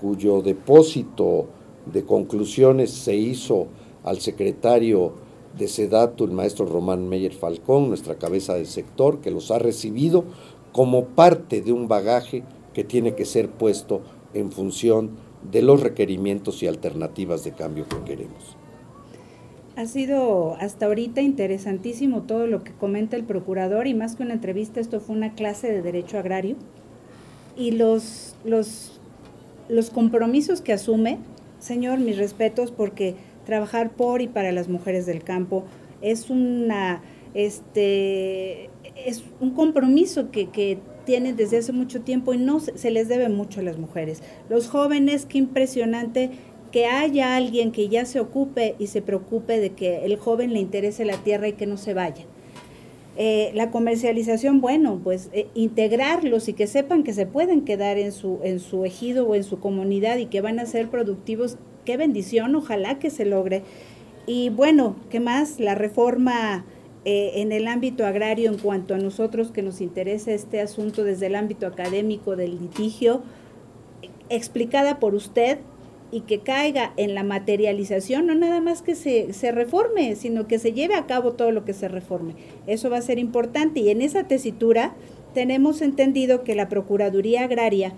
[0.00, 1.44] cuyo depósito
[1.92, 3.66] de conclusiones se hizo
[4.02, 5.12] al secretario
[5.58, 10.24] de SEDATU, el maestro Román Meyer Falcón, nuestra cabeza de sector, que los ha recibido
[10.72, 14.02] como parte de un bagaje que tiene que ser puesto
[14.34, 15.10] en función
[15.50, 18.56] de los requerimientos y alternativas de cambio que queremos.
[19.76, 24.34] Ha sido hasta ahorita interesantísimo todo lo que comenta el procurador y más que una
[24.34, 26.56] entrevista, esto fue una clase de derecho agrario
[27.56, 29.00] y los, los,
[29.68, 31.18] los compromisos que asume,
[31.58, 35.64] señor, mis respetos porque trabajar por y para las mujeres del campo
[36.02, 37.02] es una
[37.34, 43.08] este es un compromiso que, que tienen desde hace mucho tiempo y no se les
[43.08, 44.22] debe mucho a las mujeres.
[44.48, 46.30] Los jóvenes, qué impresionante
[46.72, 50.58] que haya alguien que ya se ocupe y se preocupe de que el joven le
[50.58, 52.24] interese la tierra y que no se vaya.
[53.16, 58.10] Eh, la comercialización, bueno, pues eh, integrarlos y que sepan que se pueden quedar en
[58.10, 61.96] su, en su ejido o en su comunidad y que van a ser productivos, qué
[61.96, 63.62] bendición, ojalá que se logre.
[64.26, 65.60] Y bueno, ¿qué más?
[65.60, 66.64] La reforma
[67.04, 71.26] eh, en el ámbito agrario en cuanto a nosotros que nos interesa este asunto desde
[71.26, 73.22] el ámbito académico del litigio,
[74.30, 75.58] explicada por usted,
[76.14, 80.60] y que caiga en la materialización, no nada más que se, se, reforme, sino que
[80.60, 82.36] se lleve a cabo todo lo que se reforme.
[82.68, 84.94] Eso va a ser importante y en esa tesitura
[85.34, 87.94] tenemos entendido que la Procuraduría Agraria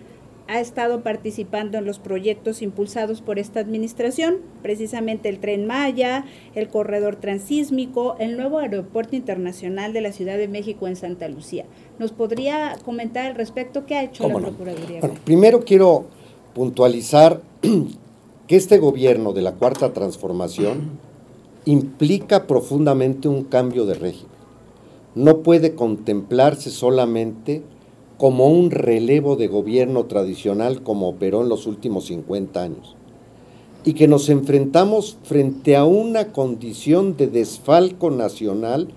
[0.49, 6.69] ha estado participando en los proyectos impulsados por esta administración, precisamente el tren Maya, el
[6.69, 11.65] corredor transísmico, el nuevo aeropuerto internacional de la Ciudad de México en Santa Lucía.
[11.99, 15.01] ¿Nos podría comentar al respecto qué ha hecho la Procuraduría?
[15.01, 16.07] Bueno, primero quiero
[16.55, 17.41] puntualizar
[18.47, 20.99] que este gobierno de la Cuarta Transformación
[21.65, 24.37] implica profundamente un cambio de régimen.
[25.17, 27.63] No puede contemplarse solamente
[28.19, 32.97] como un relevo de gobierno tradicional como operó en los últimos 50 años,
[33.85, 38.89] y que nos enfrentamos frente a una condición de desfalco nacional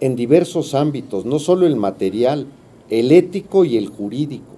[0.00, 2.46] en diversos ámbitos, no solo el material,
[2.90, 4.54] el ético y el jurídico,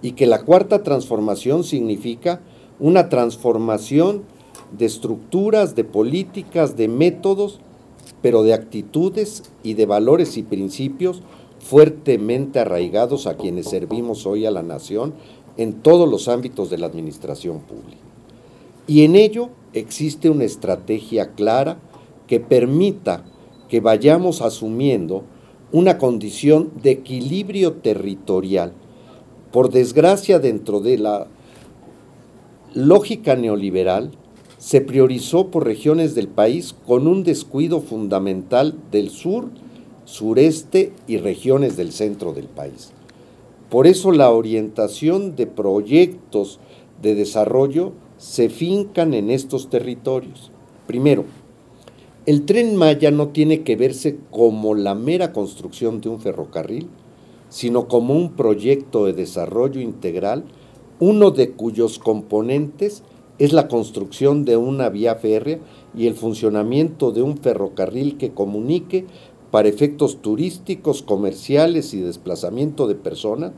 [0.00, 2.40] y que la cuarta transformación significa
[2.78, 4.22] una transformación
[4.76, 7.60] de estructuras, de políticas, de métodos,
[8.22, 11.22] pero de actitudes y de valores y principios
[11.60, 15.14] fuertemente arraigados a quienes servimos hoy a la nación
[15.56, 18.00] en todos los ámbitos de la administración pública.
[18.86, 21.78] Y en ello existe una estrategia clara
[22.26, 23.24] que permita
[23.68, 25.22] que vayamos asumiendo
[25.70, 28.72] una condición de equilibrio territorial.
[29.52, 31.28] Por desgracia, dentro de la
[32.74, 34.12] lógica neoliberal
[34.58, 39.48] se priorizó por regiones del país con un descuido fundamental del sur,
[40.10, 42.90] sureste y regiones del centro del país.
[43.70, 46.58] Por eso la orientación de proyectos
[47.00, 50.50] de desarrollo se fincan en estos territorios.
[50.88, 51.24] Primero,
[52.26, 56.88] el tren Maya no tiene que verse como la mera construcción de un ferrocarril,
[57.48, 60.44] sino como un proyecto de desarrollo integral
[60.98, 63.02] uno de cuyos componentes
[63.38, 65.60] es la construcción de una vía férrea
[65.96, 69.06] y el funcionamiento de un ferrocarril que comunique
[69.50, 73.52] para efectos turísticos, comerciales y desplazamiento de personas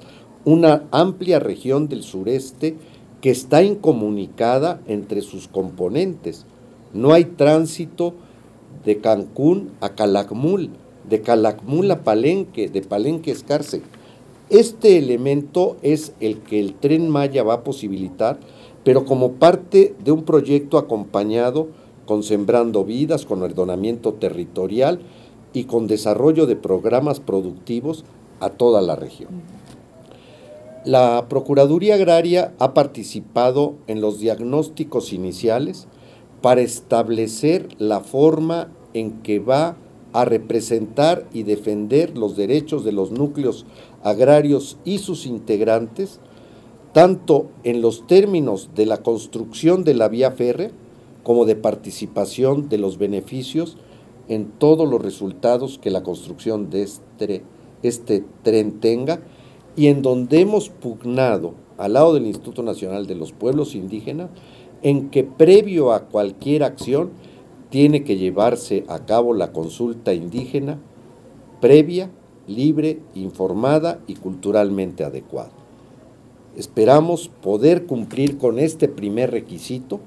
[0.44, 2.76] una amplia región del sureste
[3.20, 6.46] que está incomunicada entre sus componentes.
[6.92, 8.14] No hay tránsito
[8.84, 10.70] de Cancún a Calakmul,
[11.08, 13.34] de Calakmul a Palenque, de Palenque a
[14.50, 18.38] este elemento es el que el tren Maya va a posibilitar,
[18.84, 21.68] pero como parte de un proyecto acompañado
[22.04, 25.00] con Sembrando Vidas, con ordenamiento territorial
[25.52, 28.04] y con desarrollo de programas productivos
[28.40, 29.30] a toda la región.
[30.84, 35.86] La Procuraduría Agraria ha participado en los diagnósticos iniciales
[36.40, 39.76] para establecer la forma en que va
[40.12, 43.64] a representar y defender los derechos de los núcleos
[44.02, 46.18] agrarios y sus integrantes,
[46.92, 50.70] tanto en los términos de la construcción de la vía férrea
[51.22, 53.76] como de participación de los beneficios
[54.28, 57.42] en todos los resultados que la construcción de este,
[57.82, 59.20] este tren tenga
[59.76, 64.30] y en donde hemos pugnado al lado del Instituto Nacional de los Pueblos Indígenas
[64.82, 67.10] en que previo a cualquier acción
[67.70, 70.78] tiene que llevarse a cabo la consulta indígena
[71.60, 72.10] previa
[72.46, 75.52] libre, informada y culturalmente adecuada.
[76.56, 80.00] Esperamos poder cumplir con este primer requisito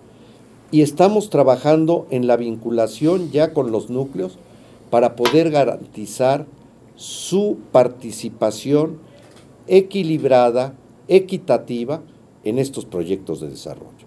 [0.71, 4.37] y estamos trabajando en la vinculación ya con los núcleos
[4.89, 6.45] para poder garantizar
[6.95, 8.99] su participación
[9.67, 10.73] equilibrada,
[11.07, 12.01] equitativa
[12.43, 14.05] en estos proyectos de desarrollo.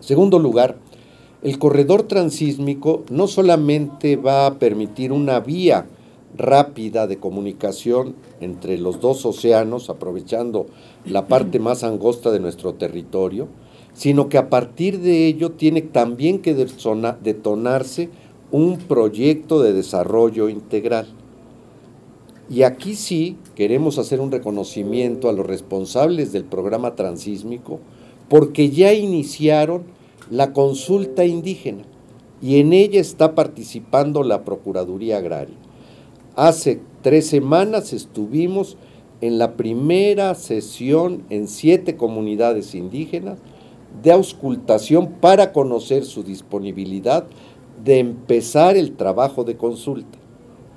[0.00, 0.76] Segundo lugar,
[1.42, 5.86] el corredor transísmico no solamente va a permitir una vía
[6.36, 10.66] rápida de comunicación entre los dos océanos, aprovechando
[11.04, 13.48] la parte más angosta de nuestro territorio,
[13.92, 18.08] sino que a partir de ello tiene también que detonarse
[18.50, 21.06] un proyecto de desarrollo integral.
[22.48, 27.78] Y aquí sí queremos hacer un reconocimiento a los responsables del programa transísmico
[28.28, 29.84] porque ya iniciaron
[30.30, 31.84] la consulta indígena
[32.42, 35.56] y en ella está participando la Procuraduría Agraria.
[36.36, 38.76] Hace tres semanas estuvimos
[39.20, 43.38] en la primera sesión en siete comunidades indígenas
[44.02, 47.26] de auscultación para conocer su disponibilidad
[47.84, 50.18] de empezar el trabajo de consulta.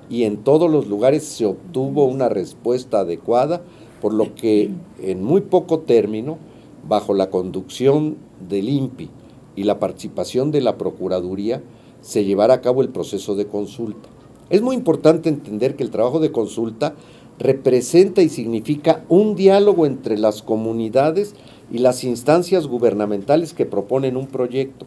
[0.08, 3.62] Y en todos los lugares se obtuvo una respuesta adecuada,
[4.00, 4.70] por lo que
[5.02, 6.38] en muy poco término,
[6.86, 9.08] bajo la conducción del INPI
[9.56, 11.62] y la participación de la Procuraduría,
[12.02, 14.10] se llevará a cabo el proceso de consulta.
[14.50, 16.94] Es muy importante entender que el trabajo de consulta
[17.38, 21.34] representa y significa un diálogo entre las comunidades
[21.70, 24.86] y las instancias gubernamentales que proponen un proyecto,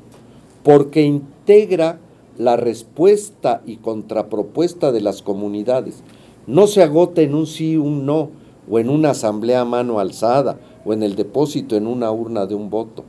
[0.64, 2.00] porque integra
[2.38, 6.04] la respuesta y contrapropuesta de las comunidades.
[6.46, 8.30] No se agota en un sí, un no,
[8.70, 12.56] o en una asamblea a mano alzada, o en el depósito en una urna de
[12.56, 13.04] un voto.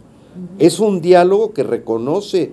[0.59, 2.53] Es un diálogo que reconoce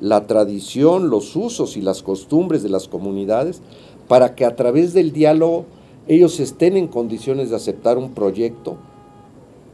[0.00, 3.62] la tradición, los usos y las costumbres de las comunidades
[4.08, 5.64] para que a través del diálogo
[6.08, 8.76] ellos estén en condiciones de aceptar un proyecto,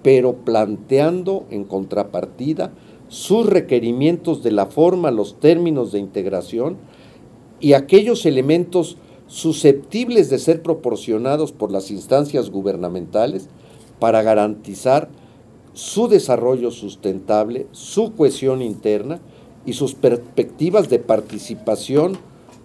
[0.03, 2.73] pero planteando en contrapartida
[3.09, 6.77] sus requerimientos de la forma, los términos de integración
[7.61, 8.97] y aquellos elementos
[9.27, 13.49] susceptibles de ser proporcionados por las instancias gubernamentales
[13.99, 15.09] para garantizar
[15.75, 19.21] su desarrollo sustentable, su cohesión interna
[19.65, 22.19] y sus perspectivas de participación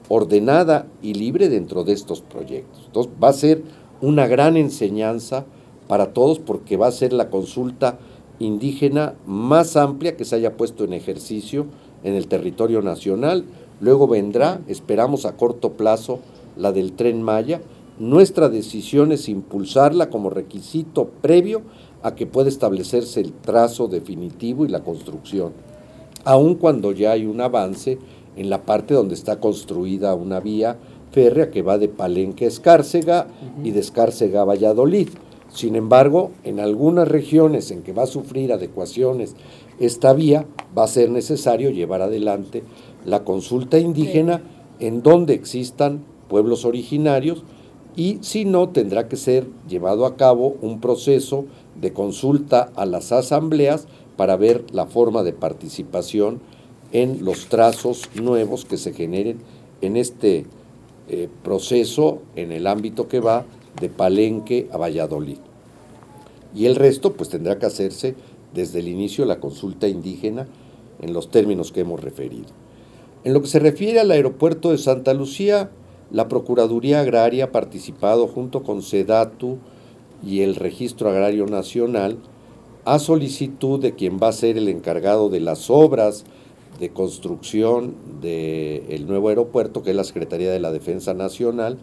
[0.10, 2.84] ordenada y libre dentro de estos proyectos.
[2.88, 3.64] Entonces va a ser
[4.02, 5.46] una gran enseñanza
[5.88, 8.00] para todos porque va a ser la consulta
[8.40, 11.66] indígena más amplia que se haya puesto en ejercicio
[12.04, 13.46] en el territorio nacional.
[13.80, 16.20] Luego vendrá, esperamos a corto plazo,
[16.56, 17.62] la del tren Maya.
[18.00, 21.62] Nuestra decisión es impulsarla como requisito previo
[22.04, 25.54] a que pueda establecerse el trazo definitivo y la construcción
[26.28, 27.98] aun cuando ya hay un avance
[28.36, 30.76] en la parte donde está construida una vía
[31.12, 33.28] férrea que va de Palenque a Escárcega
[33.64, 35.08] y de Escárcega a Valladolid.
[35.50, 39.36] Sin embargo, en algunas regiones en que va a sufrir adecuaciones
[39.80, 40.46] esta vía,
[40.78, 42.64] va a ser necesario llevar adelante
[43.06, 44.42] la consulta indígena
[44.80, 47.44] en donde existan pueblos originarios
[47.96, 51.46] y si no, tendrá que ser llevado a cabo un proceso
[51.82, 53.88] de consulta a las asambleas
[54.18, 56.40] para ver la forma de participación
[56.92, 59.40] en los trazos nuevos que se generen
[59.82, 60.46] en este
[61.08, 63.46] eh, proceso en el ámbito que va
[63.80, 65.38] de Palenque a Valladolid.
[66.56, 68.16] Y el resto pues tendrá que hacerse
[68.54, 70.48] desde el inicio de la consulta indígena
[71.02, 72.48] en los términos que hemos referido.
[73.24, 75.70] En lo que se refiere al aeropuerto de Santa Lucía,
[76.12, 79.58] la Procuraduría Agraria ha participado junto con SEDATU
[80.26, 82.18] y el Registro Agrario Nacional
[82.86, 86.24] a solicitud de quien va a ser el encargado de las obras
[86.80, 91.78] de construcción del nuevo aeropuerto, que es la Secretaría de la Defensa Nacional,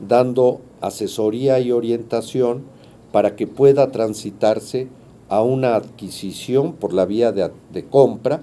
[0.00, 2.64] dando asesoría y orientación
[3.12, 4.88] para que pueda transitarse
[5.28, 8.42] a una adquisición por la vía de, compra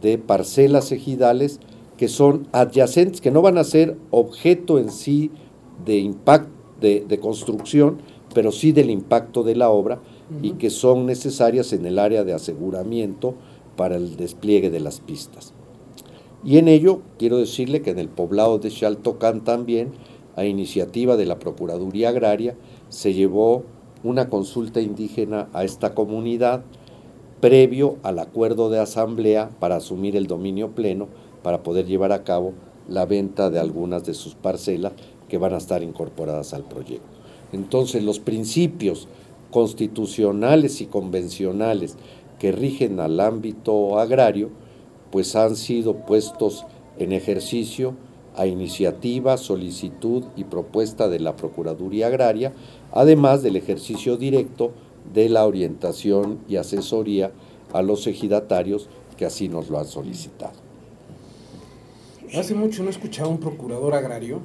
[0.00, 1.60] de parcelas ejidales
[1.96, 5.30] que son adyacentes, que no van a ser objeto en sí
[5.84, 7.98] de impacto de construcción,
[8.34, 10.00] pero sí del impacto de la obra,
[10.42, 13.34] y que son necesarias en el área de aseguramiento
[13.76, 15.52] para el despliegue de las pistas.
[16.44, 19.92] Y en ello quiero decirle que en el poblado de Xaltocán también,
[20.36, 22.56] a iniciativa de la Procuraduría Agraria,
[22.88, 23.64] se llevó
[24.04, 26.62] una consulta indígena a esta comunidad
[27.40, 31.08] previo al acuerdo de asamblea para asumir el dominio pleno
[31.42, 32.52] para poder llevar a cabo
[32.88, 34.92] la venta de algunas de sus parcelas
[35.28, 37.06] que van a estar incorporadas al proyecto.
[37.52, 39.08] Entonces los principios
[39.50, 41.96] constitucionales y convencionales
[42.38, 44.50] que rigen al ámbito agrario,
[45.10, 46.64] pues han sido puestos
[46.98, 47.94] en ejercicio
[48.36, 52.52] a iniciativa, solicitud y propuesta de la Procuraduría Agraria,
[52.92, 54.72] además del ejercicio directo
[55.12, 57.32] de la orientación y asesoría
[57.72, 60.54] a los ejidatarios que así nos lo han solicitado.
[62.34, 64.40] Hace mucho no he escuchado a un procurador agrario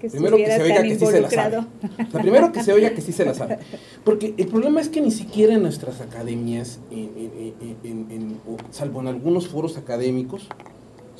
[0.00, 1.56] que primero que se oiga que sí se la sabe.
[1.56, 1.66] involucrado.
[2.08, 3.58] O sea, primero que se oiga que sí se la sabe.
[4.04, 8.40] Porque el problema es que ni siquiera en nuestras academias, en- en- en- en- en-
[8.46, 10.48] o salvo en algunos foros académicos,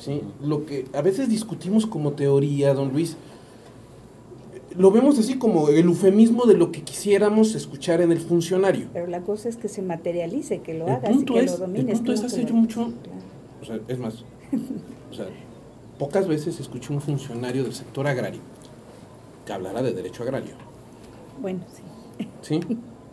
[0.05, 0.21] ¿sí?
[0.41, 3.15] lo que a veces discutimos como teoría, don Luis,
[4.75, 8.87] lo vemos así como el eufemismo de lo que quisiéramos escuchar en el funcionario.
[8.91, 11.51] Pero la cosa es que se materialice, que lo El hagas punto y que es-
[11.51, 11.97] lo el domines.
[11.99, 13.23] punto es hacer lo- mucho- Claro.
[13.61, 14.25] O sea, es más,
[15.11, 15.27] o sea,
[15.99, 18.41] pocas veces escuché un funcionario del sector agrario
[19.45, 20.51] que hablara de derecho agrario.
[21.41, 22.27] Bueno, sí.
[22.41, 22.59] ¿sí?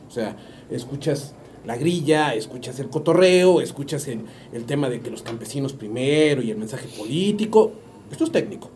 [0.08, 0.36] O sea,
[0.70, 1.34] escuchas
[1.66, 6.50] la grilla, escuchas el cotorreo, escuchas el, el tema de que los campesinos primero y
[6.50, 7.72] el mensaje político.
[8.10, 8.70] Esto es técnico.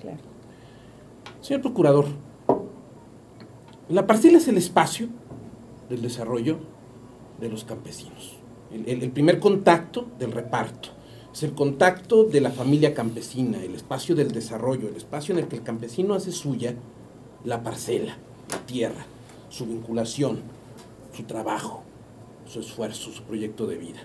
[0.00, 0.18] Claro.
[1.40, 2.06] Señor Procurador,
[3.88, 5.08] la parcela es el espacio
[5.90, 6.58] del desarrollo
[7.40, 8.36] de los campesinos.
[8.72, 10.90] El, el- el primer contacto del reparto.
[11.32, 15.48] Es el contacto de la familia campesina, el espacio del desarrollo, el espacio en el
[15.48, 16.74] que el campesino hace suya
[17.44, 18.16] la parcela,
[18.50, 19.06] la tierra,
[19.48, 20.40] su vinculación,
[21.16, 21.82] su trabajo,
[22.46, 24.00] su esfuerzo, su proyecto de vida.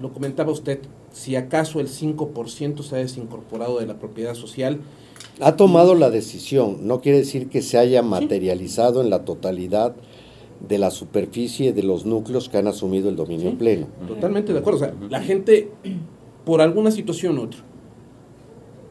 [0.00, 0.80] Lo comentaba usted,
[1.12, 4.80] si acaso el 5% se ha desincorporado de la propiedad social,
[5.40, 9.94] Ha tomado la decisión, no quiere decir que se haya materializado en la totalidad
[10.68, 13.56] de la superficie de los núcleos que han asumido el dominio Sí.
[13.56, 13.86] pleno.
[14.06, 14.78] Totalmente de acuerdo.
[14.78, 15.70] O sea, la gente,
[16.44, 17.60] por alguna situación u otra.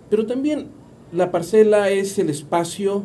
[0.10, 0.68] Pero también
[1.12, 3.04] la parcela es el espacio,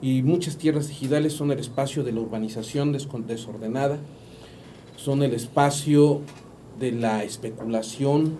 [0.00, 3.98] y muchas tierras ejidales son el espacio de la urbanización desordenada,
[4.96, 6.20] son el espacio
[6.78, 8.36] de la especulación,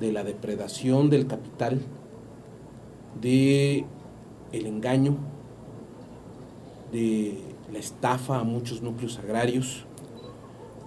[0.00, 1.80] de la depredación del capital,
[3.20, 3.86] de
[4.52, 5.16] el engaño,
[6.92, 7.38] de
[7.72, 9.84] la estafa a muchos núcleos agrarios.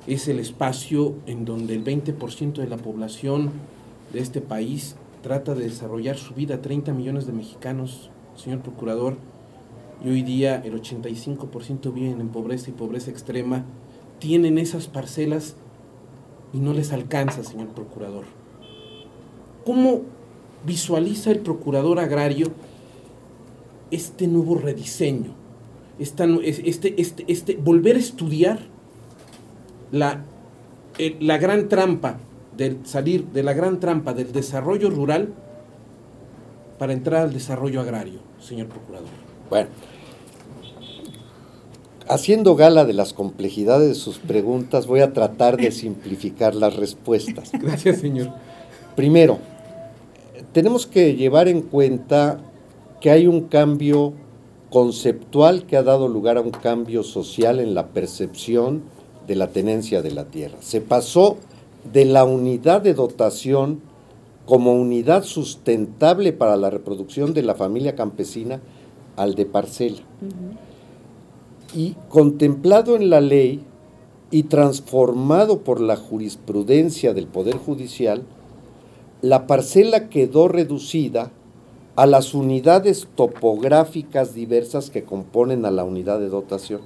[0.06, 3.52] Es el espacio en donde el 20% de la población
[4.14, 9.18] de este país trata de desarrollar su vida, 30 millones de mexicanos, señor procurador,
[10.04, 13.64] y hoy día el 85% viven en pobreza y pobreza extrema,
[14.20, 15.56] tienen esas parcelas
[16.54, 18.24] y no les alcanza, señor procurador.
[19.66, 20.02] ¿Cómo
[20.66, 22.48] visualiza el procurador agrario
[23.92, 25.32] este nuevo rediseño?
[25.98, 28.60] Esta este, este, este, volver a estudiar
[29.92, 30.24] la,
[30.98, 32.18] el- la gran trampa
[32.84, 35.34] salir de la gran trampa del desarrollo rural
[36.80, 39.10] para entrar al desarrollo agrario, señor procurador.
[39.50, 39.70] Bueno,
[42.08, 47.52] haciendo gala de las complejidades de sus preguntas, voy a tratar de simplificar las respuestas.
[47.62, 48.32] Gracias, señor.
[48.96, 49.40] Primero,
[50.54, 52.40] tenemos que llevar en cuenta
[53.02, 54.14] que hay un cambio
[54.70, 58.84] conceptual que ha dado lugar a un cambio social en la percepción
[59.28, 60.58] de la tenencia de la tierra.
[60.62, 61.38] Se pasó
[61.92, 63.82] de la unidad de dotación
[64.46, 68.62] como unidad sustentable para la reproducción de la familia campesina
[69.16, 70.02] al de parcela.
[71.74, 73.64] Y contemplado en la ley
[74.32, 78.24] y transformado por la jurisprudencia del Poder Judicial,
[79.22, 81.32] la parcela quedó reducida
[81.96, 86.82] a las unidades topográficas diversas que componen a la unidad de dotación.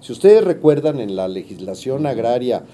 [0.00, 2.64] Si ustedes recuerdan, en la legislación agraria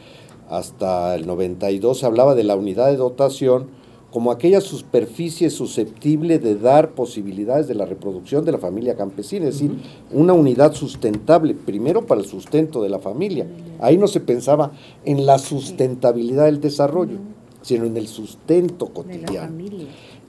[0.48, 3.68] hasta el 92 se hablaba de la unidad de dotación
[4.10, 9.54] como aquella superficie susceptible de dar posibilidades de la reproducción de la familia campesina, es
[9.54, 9.76] decir,
[10.12, 13.46] una unidad sustentable, primero para el sustento de la familia.
[13.80, 14.72] Ahí no se pensaba
[15.04, 17.18] en la sustentabilidad del desarrollo,
[17.60, 19.64] sino en el sustento cotidiano.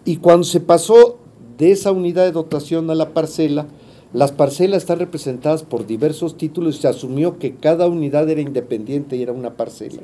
[0.04, 1.18] Y cuando se pasó
[1.58, 3.68] de esa unidad de dotación a la parcela,
[4.12, 9.16] las parcelas están representadas por diversos títulos y se asumió que cada unidad era independiente
[9.16, 10.02] y era una parcela.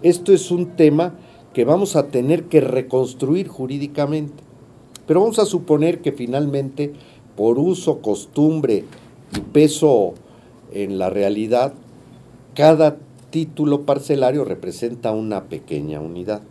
[0.00, 1.14] Esto es un tema
[1.58, 4.44] que vamos a tener que reconstruir jurídicamente.
[5.08, 6.92] Pero vamos a suponer que finalmente,
[7.36, 8.84] por uso, costumbre
[9.36, 10.14] y peso
[10.72, 11.74] en la realidad,
[12.54, 12.98] cada
[13.30, 16.42] título parcelario representa una pequeña unidad.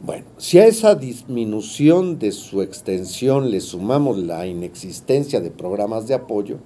[0.00, 6.14] Bueno, si a esa disminución de su extensión le sumamos la inexistencia de programas de
[6.14, 6.58] apoyo,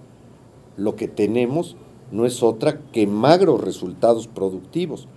[0.77, 1.77] lo que tenemos
[2.13, 5.09] no es otra que magros resultados productivos.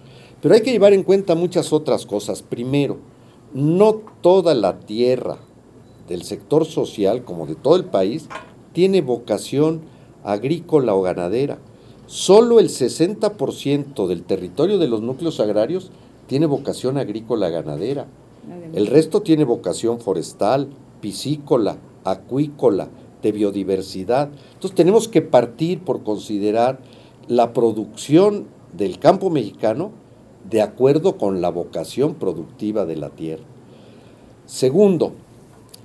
[0.41, 2.41] Pero hay que llevar en cuenta muchas otras cosas.
[2.41, 2.97] Primero,
[3.53, 5.37] no toda la tierra
[6.07, 8.27] del sector social, como de todo el país,
[8.73, 9.81] tiene vocación
[10.23, 11.59] agrícola o ganadera.
[12.07, 15.91] Solo el 60% del territorio de los núcleos agrarios
[16.27, 18.07] tiene vocación agrícola ganadera.
[18.73, 20.69] El resto tiene vocación forestal,
[20.99, 22.89] piscícola, acuícola,
[23.21, 24.29] de biodiversidad.
[24.53, 26.79] Entonces tenemos que partir por considerar
[27.27, 29.91] la producción del campo mexicano
[30.49, 33.43] de acuerdo con la vocación productiva de la tierra.
[34.45, 35.13] Segundo,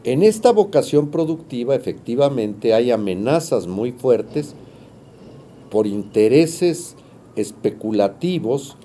[0.04, 4.54] En esta vocación productiva efectivamente hay amenazas muy fuertes
[5.68, 6.94] por intereses
[7.34, 8.76] especulativos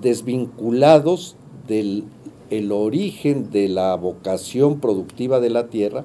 [0.00, 1.36] desvinculados
[1.68, 2.02] del
[2.50, 6.04] el origen de la vocación productiva de la tierra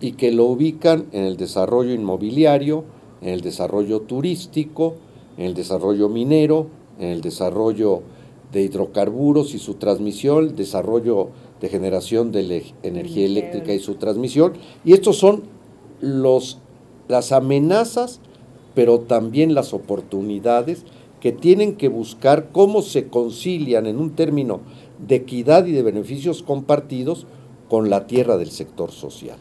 [0.00, 2.84] y que lo ubican en el desarrollo inmobiliario,
[3.22, 4.96] en el desarrollo turístico,
[5.38, 6.66] en el desarrollo minero,
[6.98, 8.02] en el desarrollo
[8.52, 11.30] de hidrocarburos y su transmisión, el desarrollo
[11.60, 14.54] de generación de energía eléctrica y su transmisión.
[14.84, 15.42] Y estos son
[16.00, 16.58] los,
[17.08, 18.20] las amenazas,
[18.74, 20.84] pero también las oportunidades
[21.20, 24.60] que tienen que buscar cómo se concilian en un término
[25.06, 27.26] de equidad y de beneficios compartidos
[27.68, 29.38] con la tierra del sector social.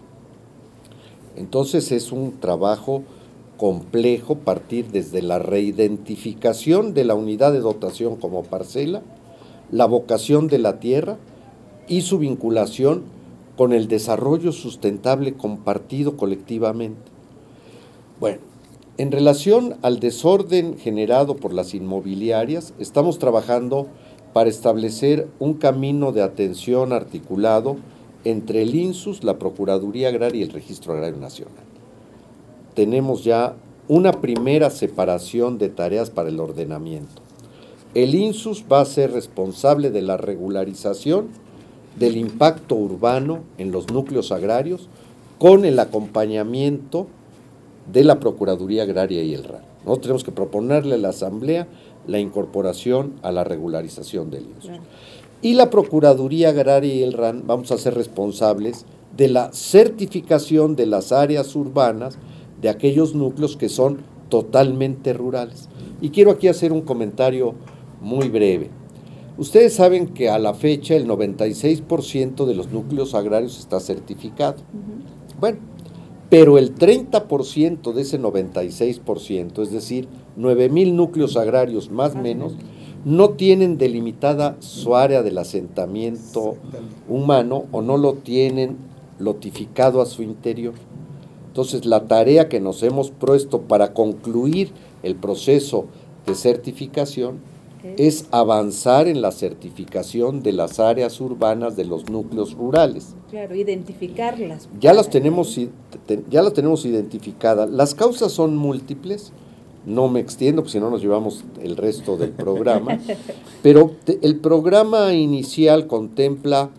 [1.36, 3.04] Entonces es un trabajo
[3.58, 9.02] complejo partir desde la reidentificación de la unidad de dotación como parcela,
[9.72, 11.18] la vocación de la tierra
[11.88, 13.04] y su vinculación
[13.58, 17.12] con el desarrollo sustentable compartido colectivamente.
[18.20, 18.40] Bueno,
[18.98, 23.88] en relación al desorden generado por las inmobiliarias, estamos trabajando
[24.34, 27.78] para establecer un camino de atención articulado
[28.26, 31.75] entre el INSUS, la Procuraduría Agraria y el Registro Agrario Nacional.
[32.76, 33.56] Tenemos ya
[33.88, 37.22] una primera separación de tareas para el ordenamiento.
[37.94, 41.30] El INSUS va a ser responsable de la regularización
[41.98, 44.90] del impacto urbano en los núcleos agrarios
[45.40, 47.08] con el acompañamiento
[47.92, 49.62] de la Procuraduría Agraria y el RAN.
[49.86, 51.68] Nosotros tenemos que proponerle a la Asamblea
[52.08, 54.80] la incorporación a la regularización del INSUS.
[55.42, 60.88] Y la Procuraduría Agraria y el RAN vamos a ser responsables de la certificación de
[60.88, 62.18] las áreas urbanas
[62.66, 65.70] de aquellos núcleos que son totalmente rurales.
[66.02, 67.54] Y quiero aquí hacer un comentario
[68.02, 68.72] muy breve.
[69.38, 74.56] Ustedes saben que a la fecha el 96% de los núcleos agrarios está certificado.
[75.40, 75.60] Bueno,
[76.32, 82.56] pero el 30% de ese 96%, es decir, 9 mil núcleos agrarios más o menos,
[83.06, 86.56] no tienen delimitada su área del asentamiento
[87.08, 88.78] humano o no lo tienen
[89.20, 90.74] lotificado a su interior.
[91.56, 94.72] Entonces, la tarea que nos hemos puesto para concluir
[95.04, 95.86] el proceso
[96.26, 97.40] de certificación
[97.96, 103.16] es avanzar en la certificación de las áreas urbanas de los núcleos rurales.
[103.30, 104.68] Claro, identificarlas.
[104.82, 105.58] Ya las tenemos,
[106.30, 107.70] ya las tenemos identificadas.
[107.70, 109.32] Las causas son múltiples,
[109.86, 113.00] no me extiendo, porque si no nos llevamos el resto del programa,
[113.64, 113.92] pero
[114.22, 116.70] el programa inicial contempla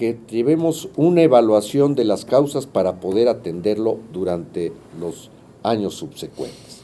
[0.00, 5.30] que llevemos una evaluación de las causas para poder atenderlo durante los
[5.62, 6.80] años subsecuentes.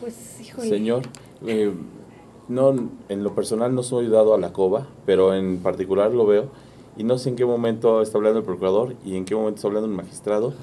[0.00, 0.66] Pues, híjole.
[0.70, 1.02] Señor,
[1.46, 1.70] eh,
[2.48, 2.74] no,
[3.10, 6.48] en lo personal no soy dado a la coba, pero en particular lo veo
[6.96, 9.68] y no sé en qué momento está hablando el procurador y en qué momento está
[9.68, 10.54] hablando el magistrado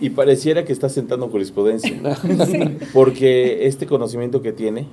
[0.00, 2.00] y pareciera que está sentando jurisprudencia
[2.92, 4.86] porque este conocimiento que tiene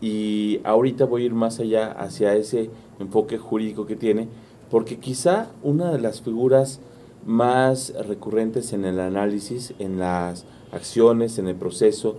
[0.00, 4.28] y ahorita voy a ir más allá hacia ese enfoque jurídico que tiene
[4.70, 6.80] porque quizá una de las figuras
[7.24, 12.16] más recurrentes en el análisis, en las acciones, en el proceso,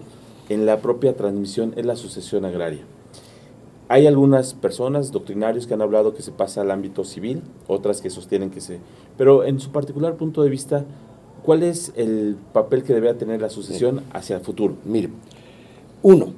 [0.49, 2.81] en la propia transmisión es la sucesión agraria.
[3.89, 8.09] Hay algunas personas, doctrinarios, que han hablado que se pasa al ámbito civil, otras que
[8.09, 8.79] sostienen que se...
[9.17, 10.83] Pero en su particular punto de vista,
[11.43, 14.75] ¿cuál es el papel que debe tener la sucesión hacia el futuro?
[14.83, 15.09] Mire,
[16.03, 16.33] uno,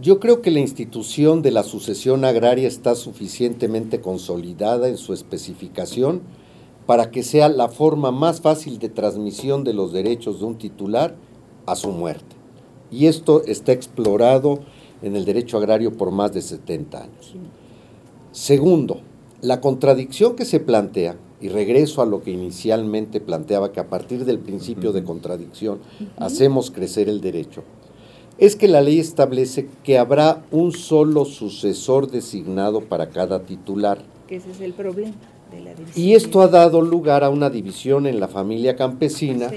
[0.00, 6.22] yo creo que la institución de la sucesión agraria está suficientemente consolidada en su especificación
[6.86, 11.14] para que sea la forma más fácil de transmisión de los derechos de un titular
[11.66, 12.36] a su muerte.
[12.90, 14.60] Y esto está explorado
[15.02, 17.34] en el derecho agrario por más de 70 años.
[18.32, 19.00] Segundo,
[19.40, 24.24] la contradicción que se plantea, y regreso a lo que inicialmente planteaba, que a partir
[24.24, 25.80] del principio de contradicción
[26.16, 27.64] hacemos crecer el derecho,
[28.42, 34.02] es que la ley establece que habrá un solo sucesor designado para cada titular.
[34.26, 35.14] Que ese es el problema.
[35.52, 39.48] De la y esto ha dado lugar a una división en la familia campesina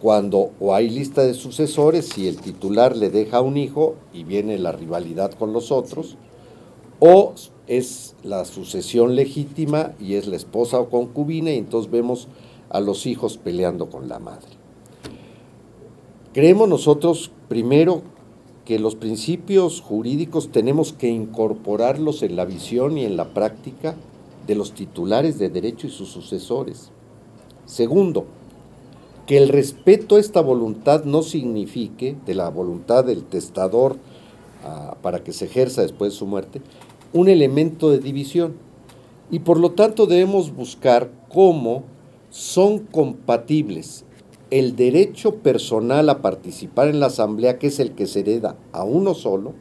[0.00, 4.58] cuando o hay lista de sucesores si el titular le deja un hijo y viene
[4.58, 6.16] la rivalidad con los otros,
[7.00, 7.34] o
[7.66, 12.28] es la sucesión legítima y es la esposa o concubina y entonces vemos
[12.70, 14.55] a los hijos peleando con la madre.
[16.36, 18.02] Creemos nosotros primero
[18.66, 23.94] que los principios jurídicos tenemos que incorporarlos en la visión y en la práctica
[24.46, 26.90] de los titulares de derecho y sus sucesores.
[27.64, 28.26] Segundo,
[29.26, 33.96] que el respeto a esta voluntad no signifique, de la voluntad del testador
[34.62, 36.60] ah, para que se ejerza después de su muerte,
[37.14, 38.56] un elemento de división.
[39.30, 41.84] Y por lo tanto debemos buscar cómo
[42.28, 44.04] son compatibles
[44.50, 48.84] el derecho personal a participar en la asamblea, que es el que se hereda a
[48.84, 49.54] uno solo,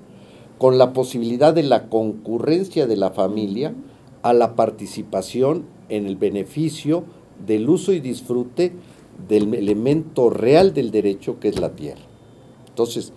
[0.57, 3.73] con la posibilidad de la concurrencia de la familia
[4.21, 7.03] a la participación en el beneficio
[7.45, 8.73] del uso y disfrute
[9.27, 12.01] del elemento real del derecho que es la tierra.
[12.67, 13.11] Entonces,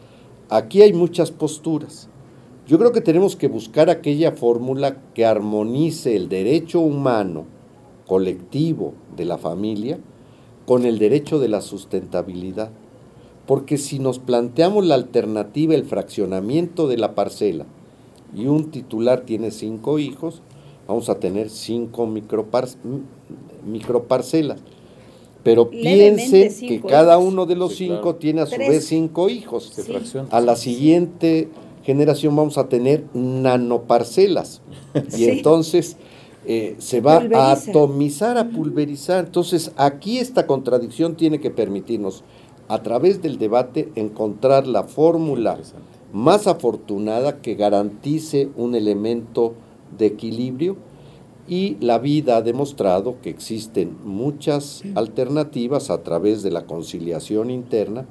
[0.49, 2.09] aquí hay muchas posturas.
[2.67, 7.47] Yo creo que tenemos que buscar aquella fórmula que armonice el derecho humano
[8.07, 9.99] colectivo de la familia
[10.69, 12.69] con el derecho de la sustentabilidad.
[13.47, 17.65] Porque si nos planteamos la alternativa, el fraccionamiento de la parcela,
[18.37, 20.43] y un titular tiene cinco hijos,
[20.87, 22.07] vamos a tener cinco
[23.65, 24.61] microparcelas.
[25.43, 29.73] Pero piensen que cada uno de los cinco tiene a su vez cinco hijos.
[30.31, 31.49] A la siguiente
[31.83, 34.61] generación vamos a tener nanoparcelas.
[35.17, 35.97] Y entonces
[36.51, 39.27] eh, se va a atomizar, a pulverizar.
[39.27, 42.25] Entonces aquí esta contradicción tiene que permitirnos,
[42.69, 45.59] a través del debate, encontrar la fórmula
[46.11, 49.57] más afortunada que garantice un elemento
[49.99, 50.77] de equilibrio
[51.47, 58.07] y la vida ha demostrado que existen muchas alternativas a través de la conciliación interna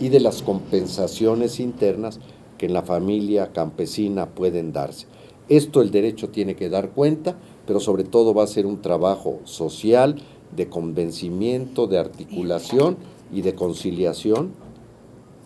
[0.00, 2.20] y de las compensaciones internas
[2.56, 5.06] que en la familia campesina pueden darse.
[5.48, 7.36] Esto el derecho tiene que dar cuenta,
[7.66, 10.16] pero sobre todo va a ser un trabajo social
[10.54, 12.96] de convencimiento, de articulación
[13.32, 14.52] y de conciliación,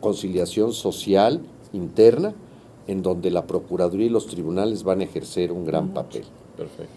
[0.00, 1.40] conciliación social
[1.72, 2.34] interna,
[2.86, 6.24] en donde la Procuraduría y los tribunales van a ejercer un gran papel.
[6.56, 6.92] Perfecto.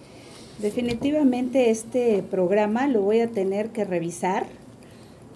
[0.59, 4.45] Definitivamente este programa lo voy a tener que revisar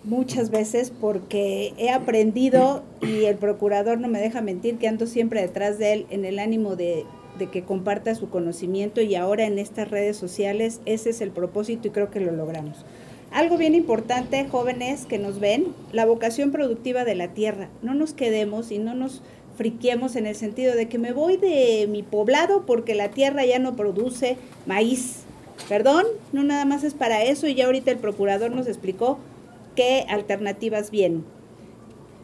[0.03, 5.41] muchas veces porque he aprendido y el procurador no me deja mentir que ando siempre
[5.41, 7.05] detrás de él en el ánimo de,
[7.37, 11.87] de que comparta su conocimiento y ahora en estas redes sociales ese es el propósito
[11.87, 12.85] y creo que lo logramos.
[13.31, 17.69] Algo bien importante, jóvenes que nos ven, la vocación productiva de la tierra.
[17.81, 19.23] No nos quedemos y no nos
[19.57, 23.57] friquemos en el sentido de que me voy de mi poblado porque la tierra ya
[23.57, 25.23] no produce maíz.
[25.67, 29.17] Perdón, no nada más es para eso y ya ahorita el procurador nos explicó
[29.75, 31.23] qué alternativas vienen.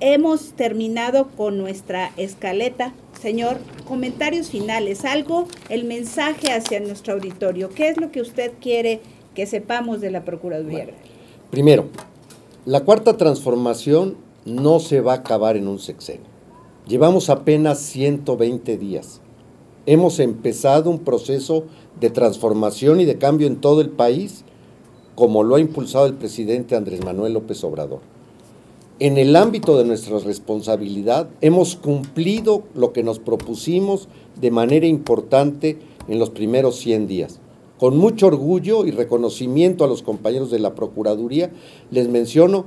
[0.01, 2.93] Hemos terminado con nuestra escaleta.
[3.19, 7.69] Señor, comentarios finales, algo, el mensaje hacia nuestro auditorio.
[7.69, 9.01] ¿Qué es lo que usted quiere
[9.35, 10.87] que sepamos de la Procuraduría
[11.51, 11.87] Primero,
[12.65, 16.27] la cuarta transformación no se va a acabar en un sexenio.
[16.87, 19.21] Llevamos apenas 120 días.
[19.85, 21.65] Hemos empezado un proceso
[21.99, 24.43] de transformación y de cambio en todo el país,
[25.15, 27.99] como lo ha impulsado el presidente Andrés Manuel López Obrador.
[29.01, 34.09] En el ámbito de nuestra responsabilidad, hemos cumplido lo que nos propusimos
[34.41, 35.77] de manera importante
[36.09, 37.39] en los primeros 100 días.
[37.79, 41.49] Con mucho orgullo y reconocimiento a los compañeros de la Procuraduría,
[41.91, 42.65] les menciono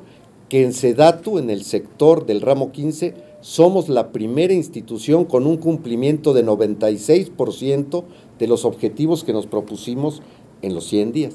[0.48, 3.12] que en SEDATU, en el sector del ramo 15,
[3.42, 8.04] somos la primera institución con un cumplimiento de 96%
[8.38, 10.22] de los objetivos que nos propusimos
[10.62, 11.34] en los 100 días.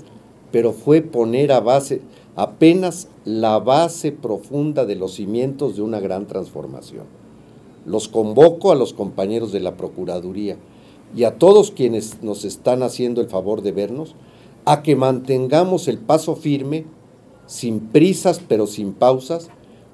[0.51, 2.01] Pero fue poner a base,
[2.37, 7.05] apenas la base profunda de los cimientos de una gran transformación.
[7.85, 10.55] Los convoco a los compañeros de la Procuraduría
[11.15, 14.15] y a todos quienes nos están haciendo el favor de vernos,
[14.65, 16.85] a que mantengamos el paso firme,
[17.47, 19.49] sin prisas pero sin pausas,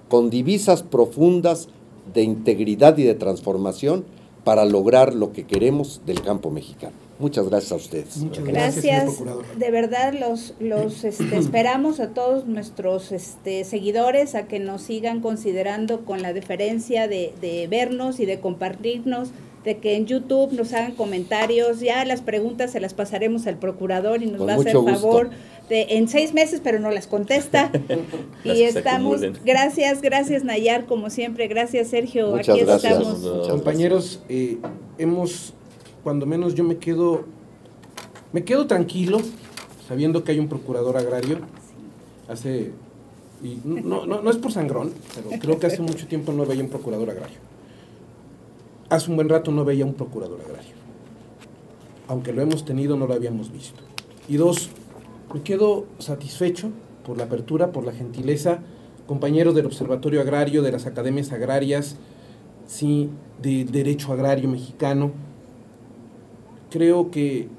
[0.10, 1.70] con divisas profundas
[2.14, 4.04] de integridad y de transformación
[4.44, 7.03] para lograr lo que queremos del campo mexicano.
[7.20, 8.18] Muchas gracias a ustedes.
[8.18, 9.24] Muchas gracias.
[9.58, 15.22] de verdad, los, los este, esperamos a todos nuestros este, seguidores a que nos sigan
[15.22, 19.30] considerando con la deferencia de, de vernos y de compartirnos
[19.64, 24.22] de que en YouTube nos hagan comentarios, ya las preguntas se las pasaremos al procurador
[24.22, 25.30] y nos va a hacer favor
[25.70, 27.72] de, en seis meses, pero no las contesta.
[28.44, 33.48] y estamos, gracias, gracias Nayar, como siempre, gracias Sergio, aquí estamos.
[33.50, 34.58] Compañeros, eh,
[34.98, 35.54] hemos,
[36.04, 37.24] cuando menos yo me quedo,
[38.32, 39.20] me quedo tranquilo,
[39.88, 41.40] sabiendo que hay un procurador agrario,
[42.28, 42.72] hace,
[43.64, 46.70] no, no, no es por sangrón, pero creo que hace mucho tiempo no veía un
[46.70, 47.54] procurador agrario
[48.96, 50.74] hace un buen rato no veía un procurador agrario.
[52.08, 53.82] Aunque lo hemos tenido, no lo habíamos visto.
[54.30, 54.70] Y dos,
[55.34, 56.70] me quedo satisfecho
[57.06, 58.60] por la apertura, por la gentileza,
[59.08, 61.98] compañeros del Observatorio Agrario, de las academias agrarias,
[62.68, 63.10] sí,
[63.42, 65.12] de Derecho Agrario Mexicano.
[66.74, 67.50] Creo que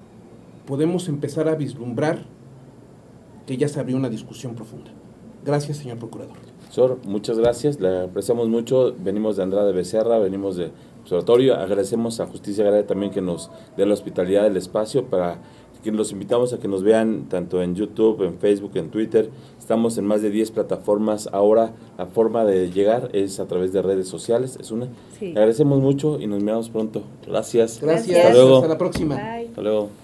[0.66, 2.24] podemos empezar a vislumbrar
[3.46, 4.90] que ya se abrió una discusión profunda.
[5.44, 6.34] Gracias, señor Procurador.
[6.68, 8.92] Sor, muchas gracias, le apreciamos mucho.
[8.98, 11.54] Venimos de Andrade Becerra, venimos de observatorio.
[11.54, 15.38] Agradecemos a Justicia Agraria también que nos dé la hospitalidad del espacio para
[15.84, 19.30] que los invitamos a que nos vean tanto en YouTube, en Facebook, en Twitter.
[19.58, 21.28] Estamos en más de 10 plataformas.
[21.30, 24.56] Ahora la forma de llegar es a través de redes sociales.
[24.58, 24.88] Es una.
[25.18, 25.26] Sí.
[25.26, 27.02] Le agradecemos mucho y nos miramos pronto.
[27.26, 27.80] Gracias.
[27.80, 28.08] Gracias.
[28.08, 28.18] Gracias.
[28.18, 28.56] Hasta luego.
[28.56, 29.14] Hasta la próxima.
[29.16, 29.46] Bye.
[29.48, 30.03] Hasta luego.